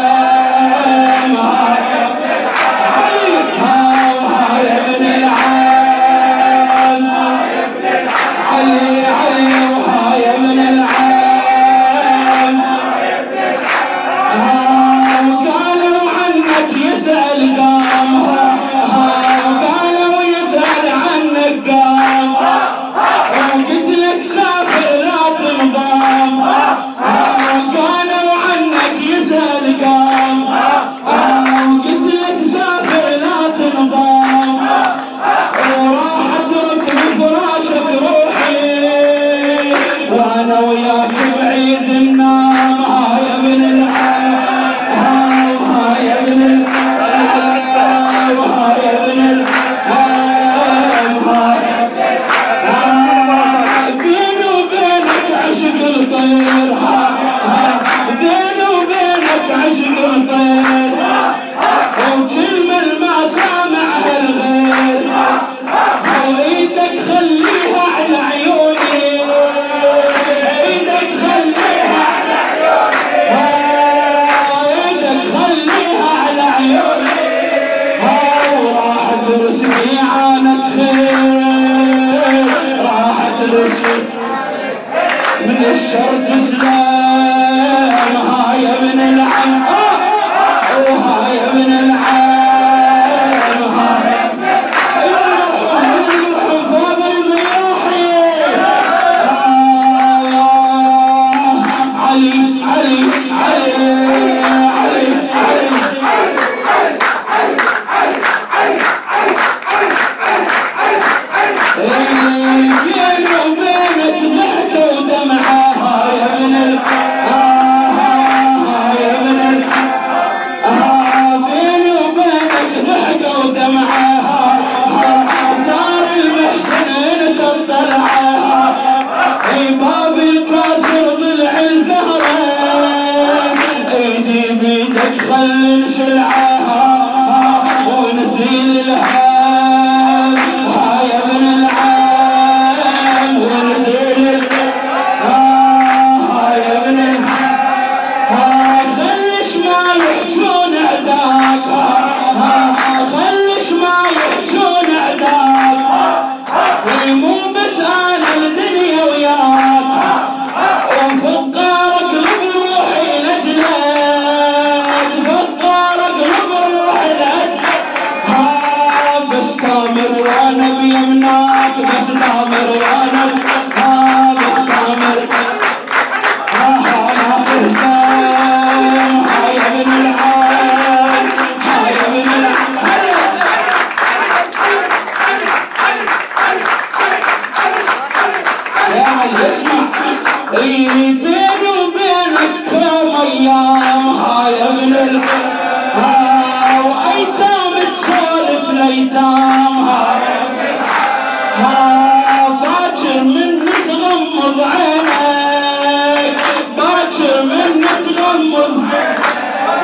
تلمض 204.12 204.60
عينك 204.60 206.36
باكر 206.76 207.42
من 207.42 207.84
تلمض 208.04 208.84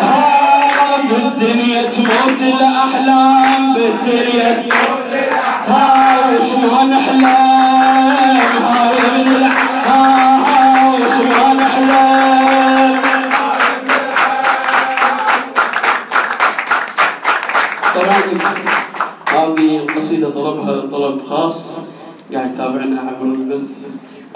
آه، 0.03 0.97
بالدنيا 1.09 1.83
تموت 1.83 2.41
الأحلام 2.43 3.74
بالدنيا 3.74 4.53
تموت 4.53 4.88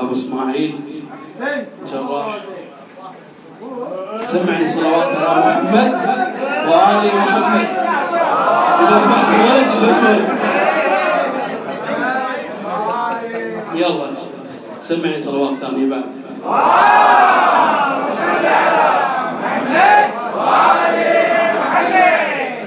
أبو 0.01 0.13
إسماعيل. 0.13 0.73
جراح 1.93 2.27
سمعني 4.25 4.67
صلوات 4.69 5.09
على 5.17 5.41
محمد 5.41 5.91
وآل 6.69 7.05
محمد. 7.17 7.69
إذا 8.81 8.97
ذبحت 9.03 9.29
الولد 9.35 9.69
شلون 9.69 9.95
يلا. 13.75 14.09
سمعني 14.81 15.19
صلوات 15.19 15.55
ثانية 15.61 15.87
بعد. 15.91 16.05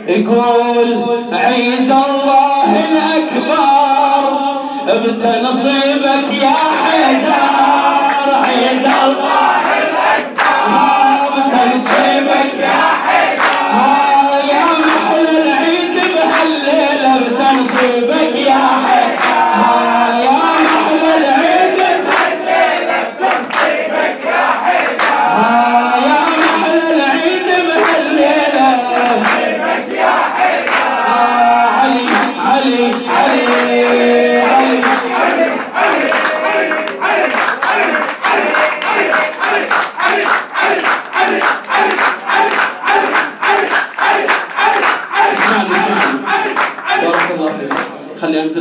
يقول 0.07 0.89
عيد 1.33 1.91
الله 1.91 2.71
الأكبر 2.89 4.23
بتنصيبك 5.03 6.27
يا 6.41 6.55
Yeah, 7.05 7.21
yeah. 7.21 7.44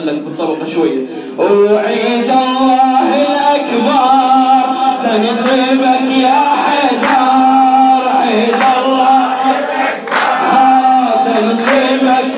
تقلل 0.04 0.20
بالطبقة 0.20 0.64
شوية 0.64 1.00
وعيد 1.38 2.30
الله 2.30 3.08
الأكبر 3.26 4.74
تنصيبك 5.00 6.10
يا 6.16 6.42
حدار 6.64 8.02
عيد 8.22 8.62
الله. 8.78 9.34
ها 10.40 11.20
تنصيبك. 11.24 12.32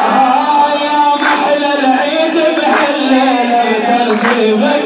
ها 0.00 0.64
يا 0.84 1.02
محلى 1.22 1.70
العيد 1.80 2.36
بهالليلة 2.56 3.64
بتنصيبك. 3.78 4.81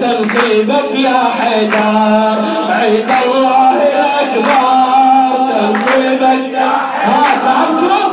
تنصيبك 0.00 0.94
يا 0.94 1.20
حيدر 1.40 2.44
عيد 2.70 3.10
الله 3.24 3.76
الأكبر. 3.92 5.52
تنصيبك. 5.52 6.56
ها 7.04 7.40
تعبتوا 7.42 8.06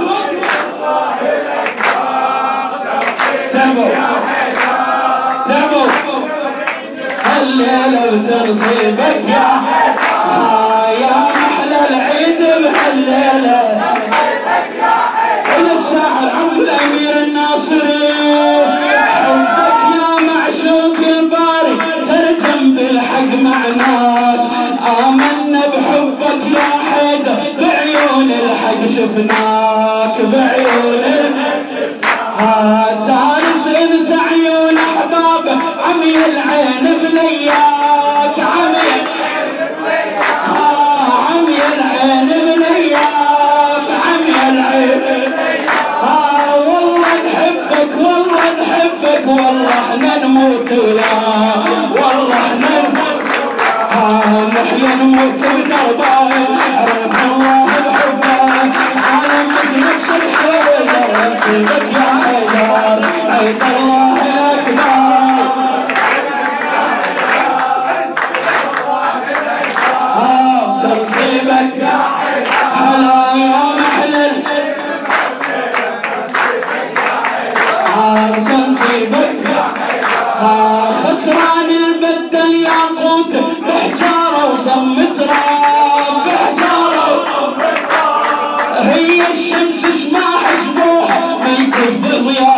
الليلة 7.41 8.05
بتنصيبك 8.11 9.23
يا 9.27 9.61
ها 10.29 10.91
يا 11.01 11.17
محلى 11.35 11.79
العيد 11.89 12.39
بهالليلة. 12.39 13.83
الشاعر 15.77 16.29
عبد 16.39 16.57
الأمير 16.57 17.12
شفناك 28.95 30.15
بعيونك. 30.21 31.35
تعرف 33.07 33.63
انت 33.67 34.09
عيون 34.27 34.77
احبابك 34.77 35.61
عمي 35.85 36.15
العين 36.25 36.85
بنياك. 37.01 38.35
عمي 38.55 38.91
عمي 41.29 41.59
العين 41.73 42.29
بنياك. 42.45 43.87
عمي 44.05 44.35
العين. 44.49 44.99
والله 46.67 47.13
نحبك 47.27 47.93
والله 47.97 48.45
نحبك 48.61 49.25
والله 49.27 49.69
إحنا 49.69 50.25
نموت 50.25 50.71
وياك 50.71 51.91
والله 51.91 52.35
إحنا 52.45 52.75
نحيا 54.55 54.95
نموت 54.95 55.41
بدربك 55.55 56.22
we 92.25 92.37
are 92.37 92.52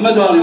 بالصلاة 0.00 0.39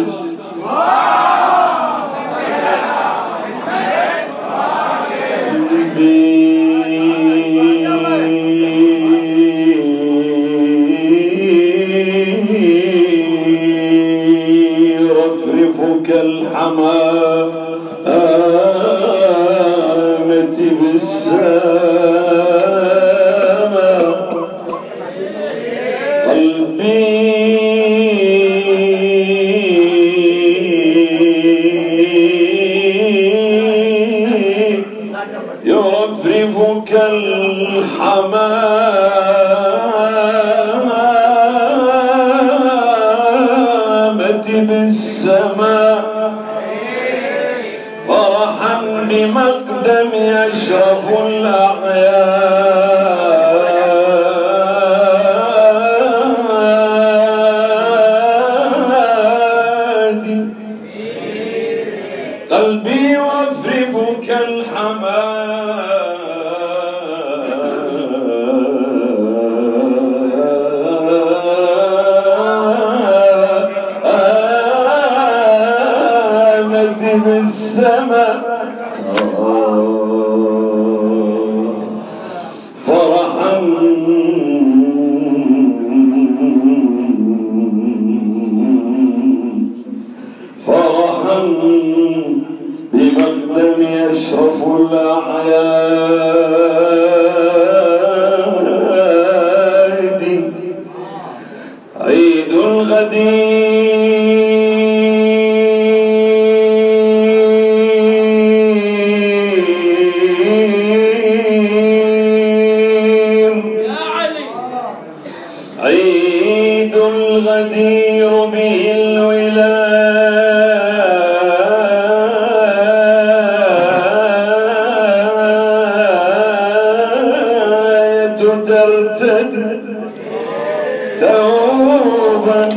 ثوبا. 132.38 132.70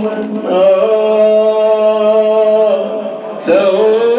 آه، 0.51 1.51
ثوبا. 3.47 4.10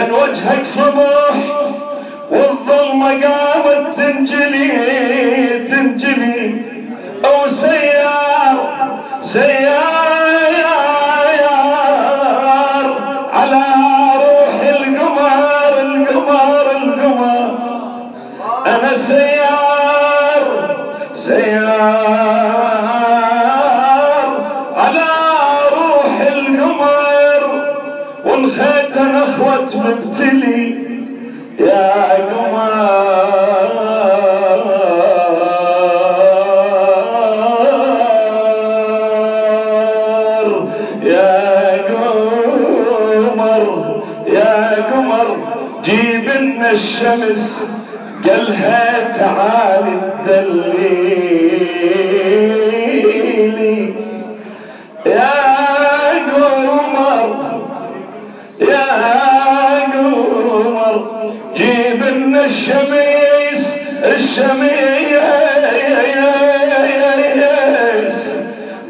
جن 0.00 0.12
وجهك 0.12 0.64
صبح 0.64 1.34
والظلمة 2.30 3.08
قامت 3.08 3.94
تنجلي 3.96 4.68
تنجلي. 5.64 6.62
أو 7.24 7.48
سيار 7.48 7.99
الشمس 46.80 47.64
قالها 48.28 49.10
تعالي 49.18 49.96
تدليلي 50.26 50.94
يا 55.06 55.30
قمر 56.32 57.28
يا 58.60 58.86
قمر 59.92 60.96
جيب 61.56 62.00
لنا 62.04 62.44
الشميس 62.44 63.62
الشميس. 64.04 64.80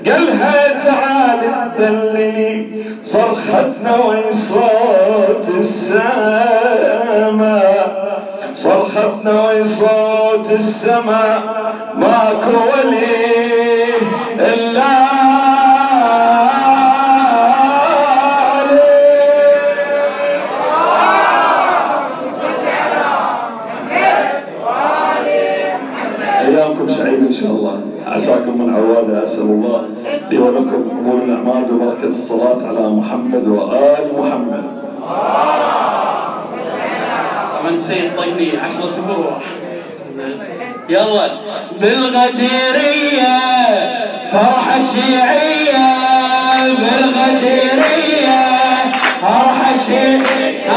قالها 0.06 0.58
تعالي 0.84 1.50
تدللي 1.78 2.66
صرختنا 3.02 3.92
وين 4.06 4.32
صوت 4.32 5.46
السماء 5.58 6.50
وين 9.26 9.64
صوت 9.64 10.50
السماء 10.50 11.40
ماكو 11.96 12.56
ولي 12.70 13.94
إلا 14.38 15.10
أيامكم 26.40 26.88
سعيده 26.88 27.26
إن 27.26 27.32
شاء 27.32 27.50
الله. 27.50 27.80
عساكم 28.06 28.58
من 28.58 28.74
عواده 28.74 29.24
اسال 29.24 29.42
الله 29.42 29.82
لي 30.30 30.38
ولكم 30.38 30.90
قبول 30.90 31.22
الأعمال 31.22 31.64
ببركة 31.64 32.08
الصلاة 32.08 32.66
على 32.68 32.90
محمد 32.90 33.48
وآل 33.48 34.04
محمد. 34.18 34.64
السيد 37.80 38.16
طيبي 38.16 38.58
عشر 38.58 38.88
سبوع 38.88 39.40
يلا 40.88 41.30
بالغديرية 41.80 43.38
فرحة 44.32 44.80
شيعية 44.94 45.88
بالغديرية 46.78 48.42
فرحة 49.22 49.72
شيعية 49.86 50.70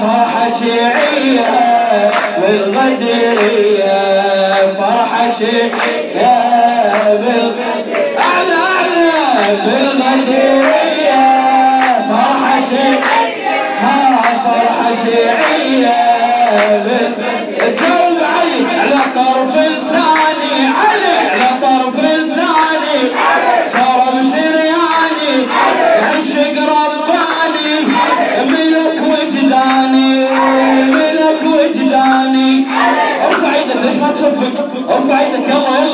فرحة 0.00 0.50
شيعية 0.58 1.50
بالغديرية 2.38 3.96
فرحة 4.78 5.30
شيعية 5.38 6.32
أعلى 8.18 8.54
أعلى 8.68 9.12
بالغديرية. 9.64 10.51
شيعية 15.04 15.98
جاوب 17.80 18.18
علي 18.34 18.60
على 18.80 19.00
طرف 19.14 19.52
لساني 19.56 20.54
علي 20.82 21.16
على 21.30 21.50
طرف 21.62 21.96
لساني. 22.04 23.00
صار 23.64 24.00
بشرياني 24.14 25.34
عشق 26.02 26.56
رباني 26.72 27.72
ملك 28.52 28.98
وجداني 29.10 30.10
ملك 30.86 31.40
وجداني. 31.44 32.50
أرفع 33.26 33.50
إيدك 33.54 33.80
ليش 33.84 33.96
ما 33.96 34.10
تصفق؟ 34.12 34.54
أرفع 34.90 35.16
إيدك 35.20 35.46
يلا 35.48 35.72
يلا. 35.78 35.91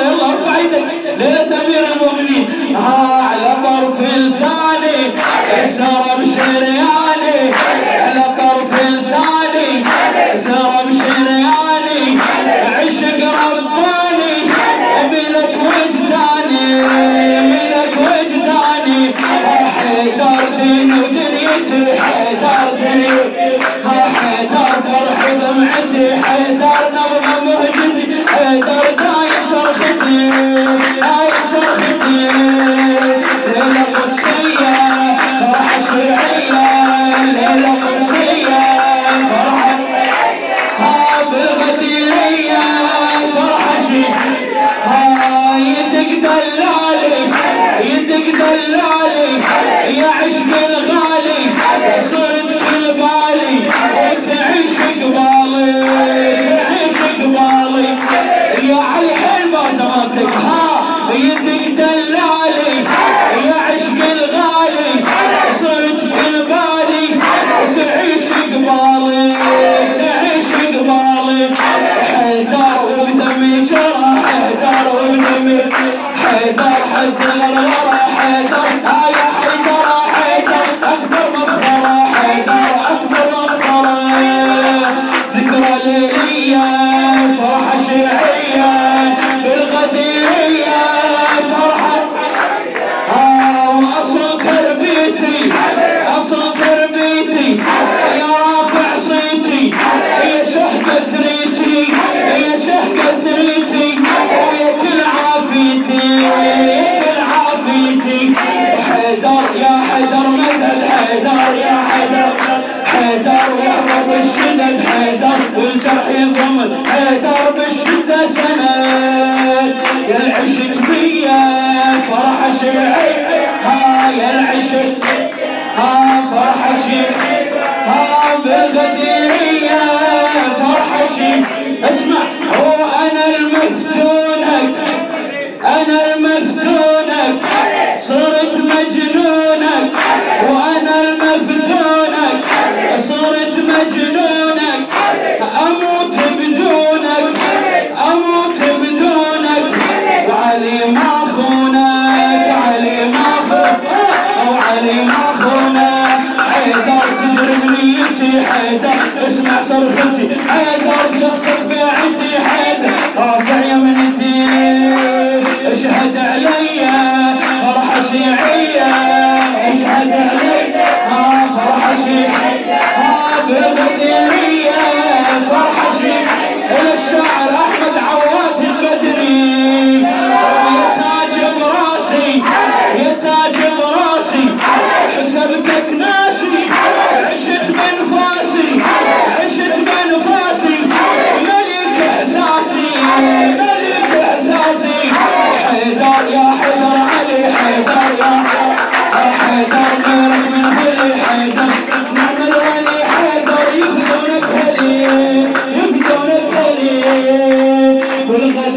انت 158.79 159.27
اسمع 159.27 159.63
صرختي. 159.63 160.29
أنا 160.51 161.21
شخصك 161.21 161.61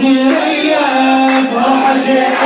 عندي 0.01 0.23
ليا 0.23 0.79
فرحة 1.51 1.97
جاي 2.07 2.40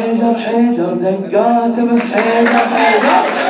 حيدر 0.00 0.34
حيدر 0.38 0.94
دقات 0.94 1.80
بس 1.80 2.00
حيدر 2.14 2.58
حيدر. 2.74 3.49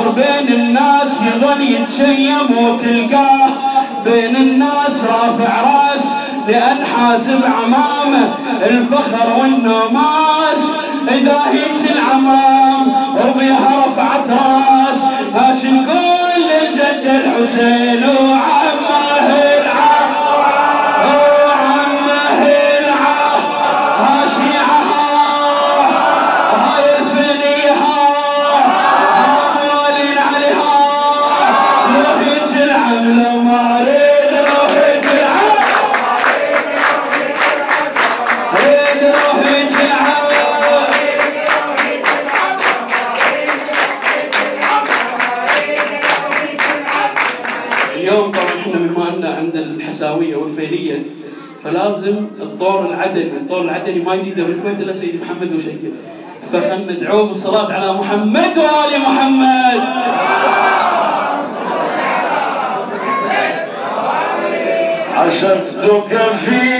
صار 0.00 0.10
بين 0.10 0.54
الناس 0.54 1.20
يظل 1.26 1.62
يتشيم 1.62 2.58
وتلقاه 2.58 3.48
بين 4.04 4.36
الناس 4.36 5.04
رافع 5.04 5.60
راس 5.60 6.14
لأن 6.48 6.76
حازم 6.84 7.40
عمامه 7.44 8.34
الفخر 8.62 9.32
والنوماس 9.40 10.74
إذا 11.08 11.38
هيج 11.52 11.90
العمام 11.90 12.92
وبيها 13.16 13.84
رفعت 13.86 14.30
راس 14.30 15.04
هاش 15.34 15.64
نقول 15.64 16.40
للجد 16.50 17.04
الحسين 17.04 18.04
وعاش. 18.04 18.59
العدن 53.16 53.36
الطور 53.36 53.60
العدني 53.60 53.98
ما 53.98 54.14
يجي 54.14 54.42
من 54.42 54.52
الكويت 54.52 54.80
إلا 54.80 54.92
سيدي 54.92 55.18
محمد 55.18 55.52
وشكل 55.52 55.90
فخلنا 56.52 56.92
ندعوه 56.92 57.26
بالصلاه 57.26 57.72
على 57.72 57.92
محمد 57.92 58.58
وآل 58.58 59.00
محمد. 59.00 59.80
عشقتك 65.14 66.32
في 66.44 66.79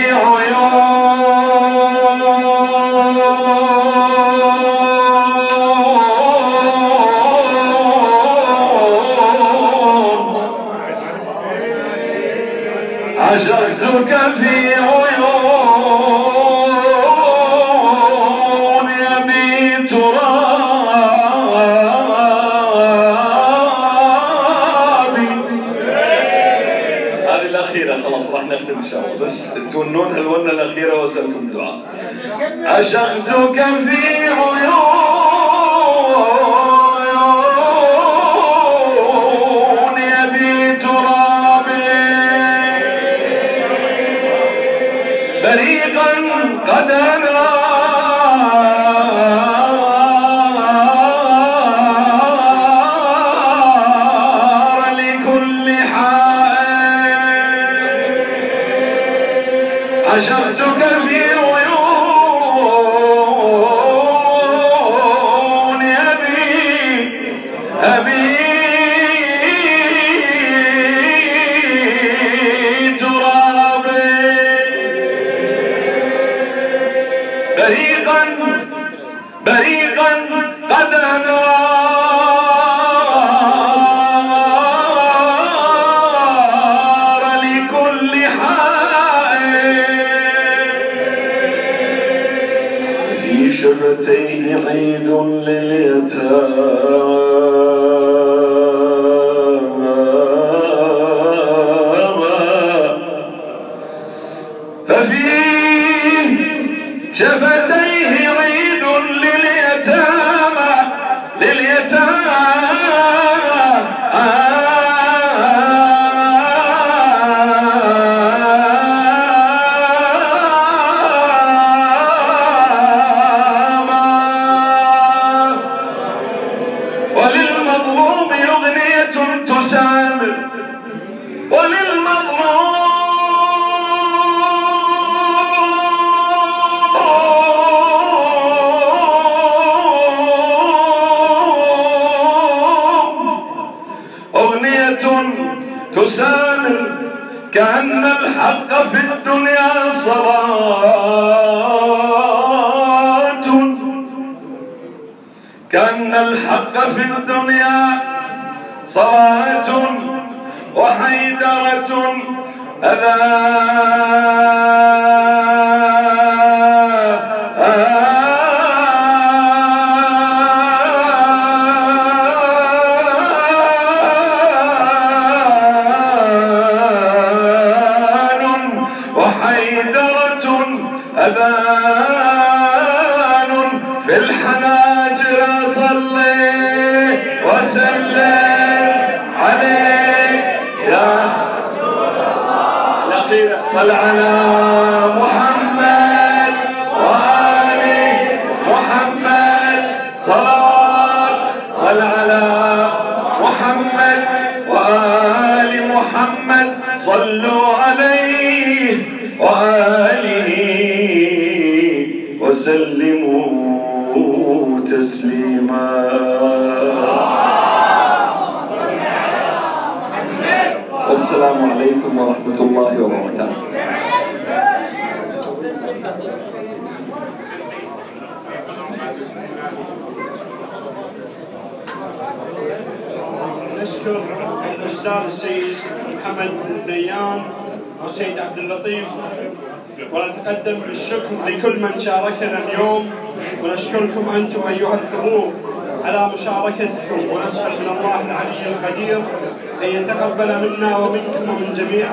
في 93.31 93.51
شفتيه 93.51 94.55
عيد 94.55 95.09
لليتامى. 95.47 96.91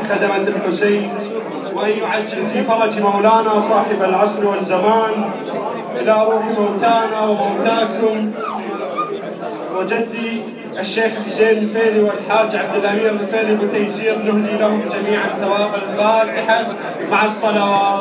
خدمة 0.08 0.36
الحسين 0.48 1.10
وأن 1.74 1.90
يعجل 1.90 2.46
في 2.46 2.62
فرج 2.62 3.00
مولانا 3.00 3.60
صاحب 3.60 4.02
العصر 4.02 4.46
والزمان 4.46 5.30
إلى 5.96 6.24
روح 6.30 6.44
موتانا 6.58 7.20
وموتاكم. 7.20 8.32
وجدي 9.76 10.42
الشيخ 10.78 11.12
حسين 11.26 11.58
الفيلي 11.58 12.00
والحاج 12.00 12.56
عبد 12.56 12.74
الأمير 12.76 13.10
الفيلي 13.10 13.54
بتيسير 13.54 14.18
نهدي 14.18 14.56
لهم 14.58 14.82
جميعا 14.92 15.28
ثواب 15.40 15.70
الفاتحة 15.74 16.66
مع 17.10 17.24
الصلوات. 17.24 17.97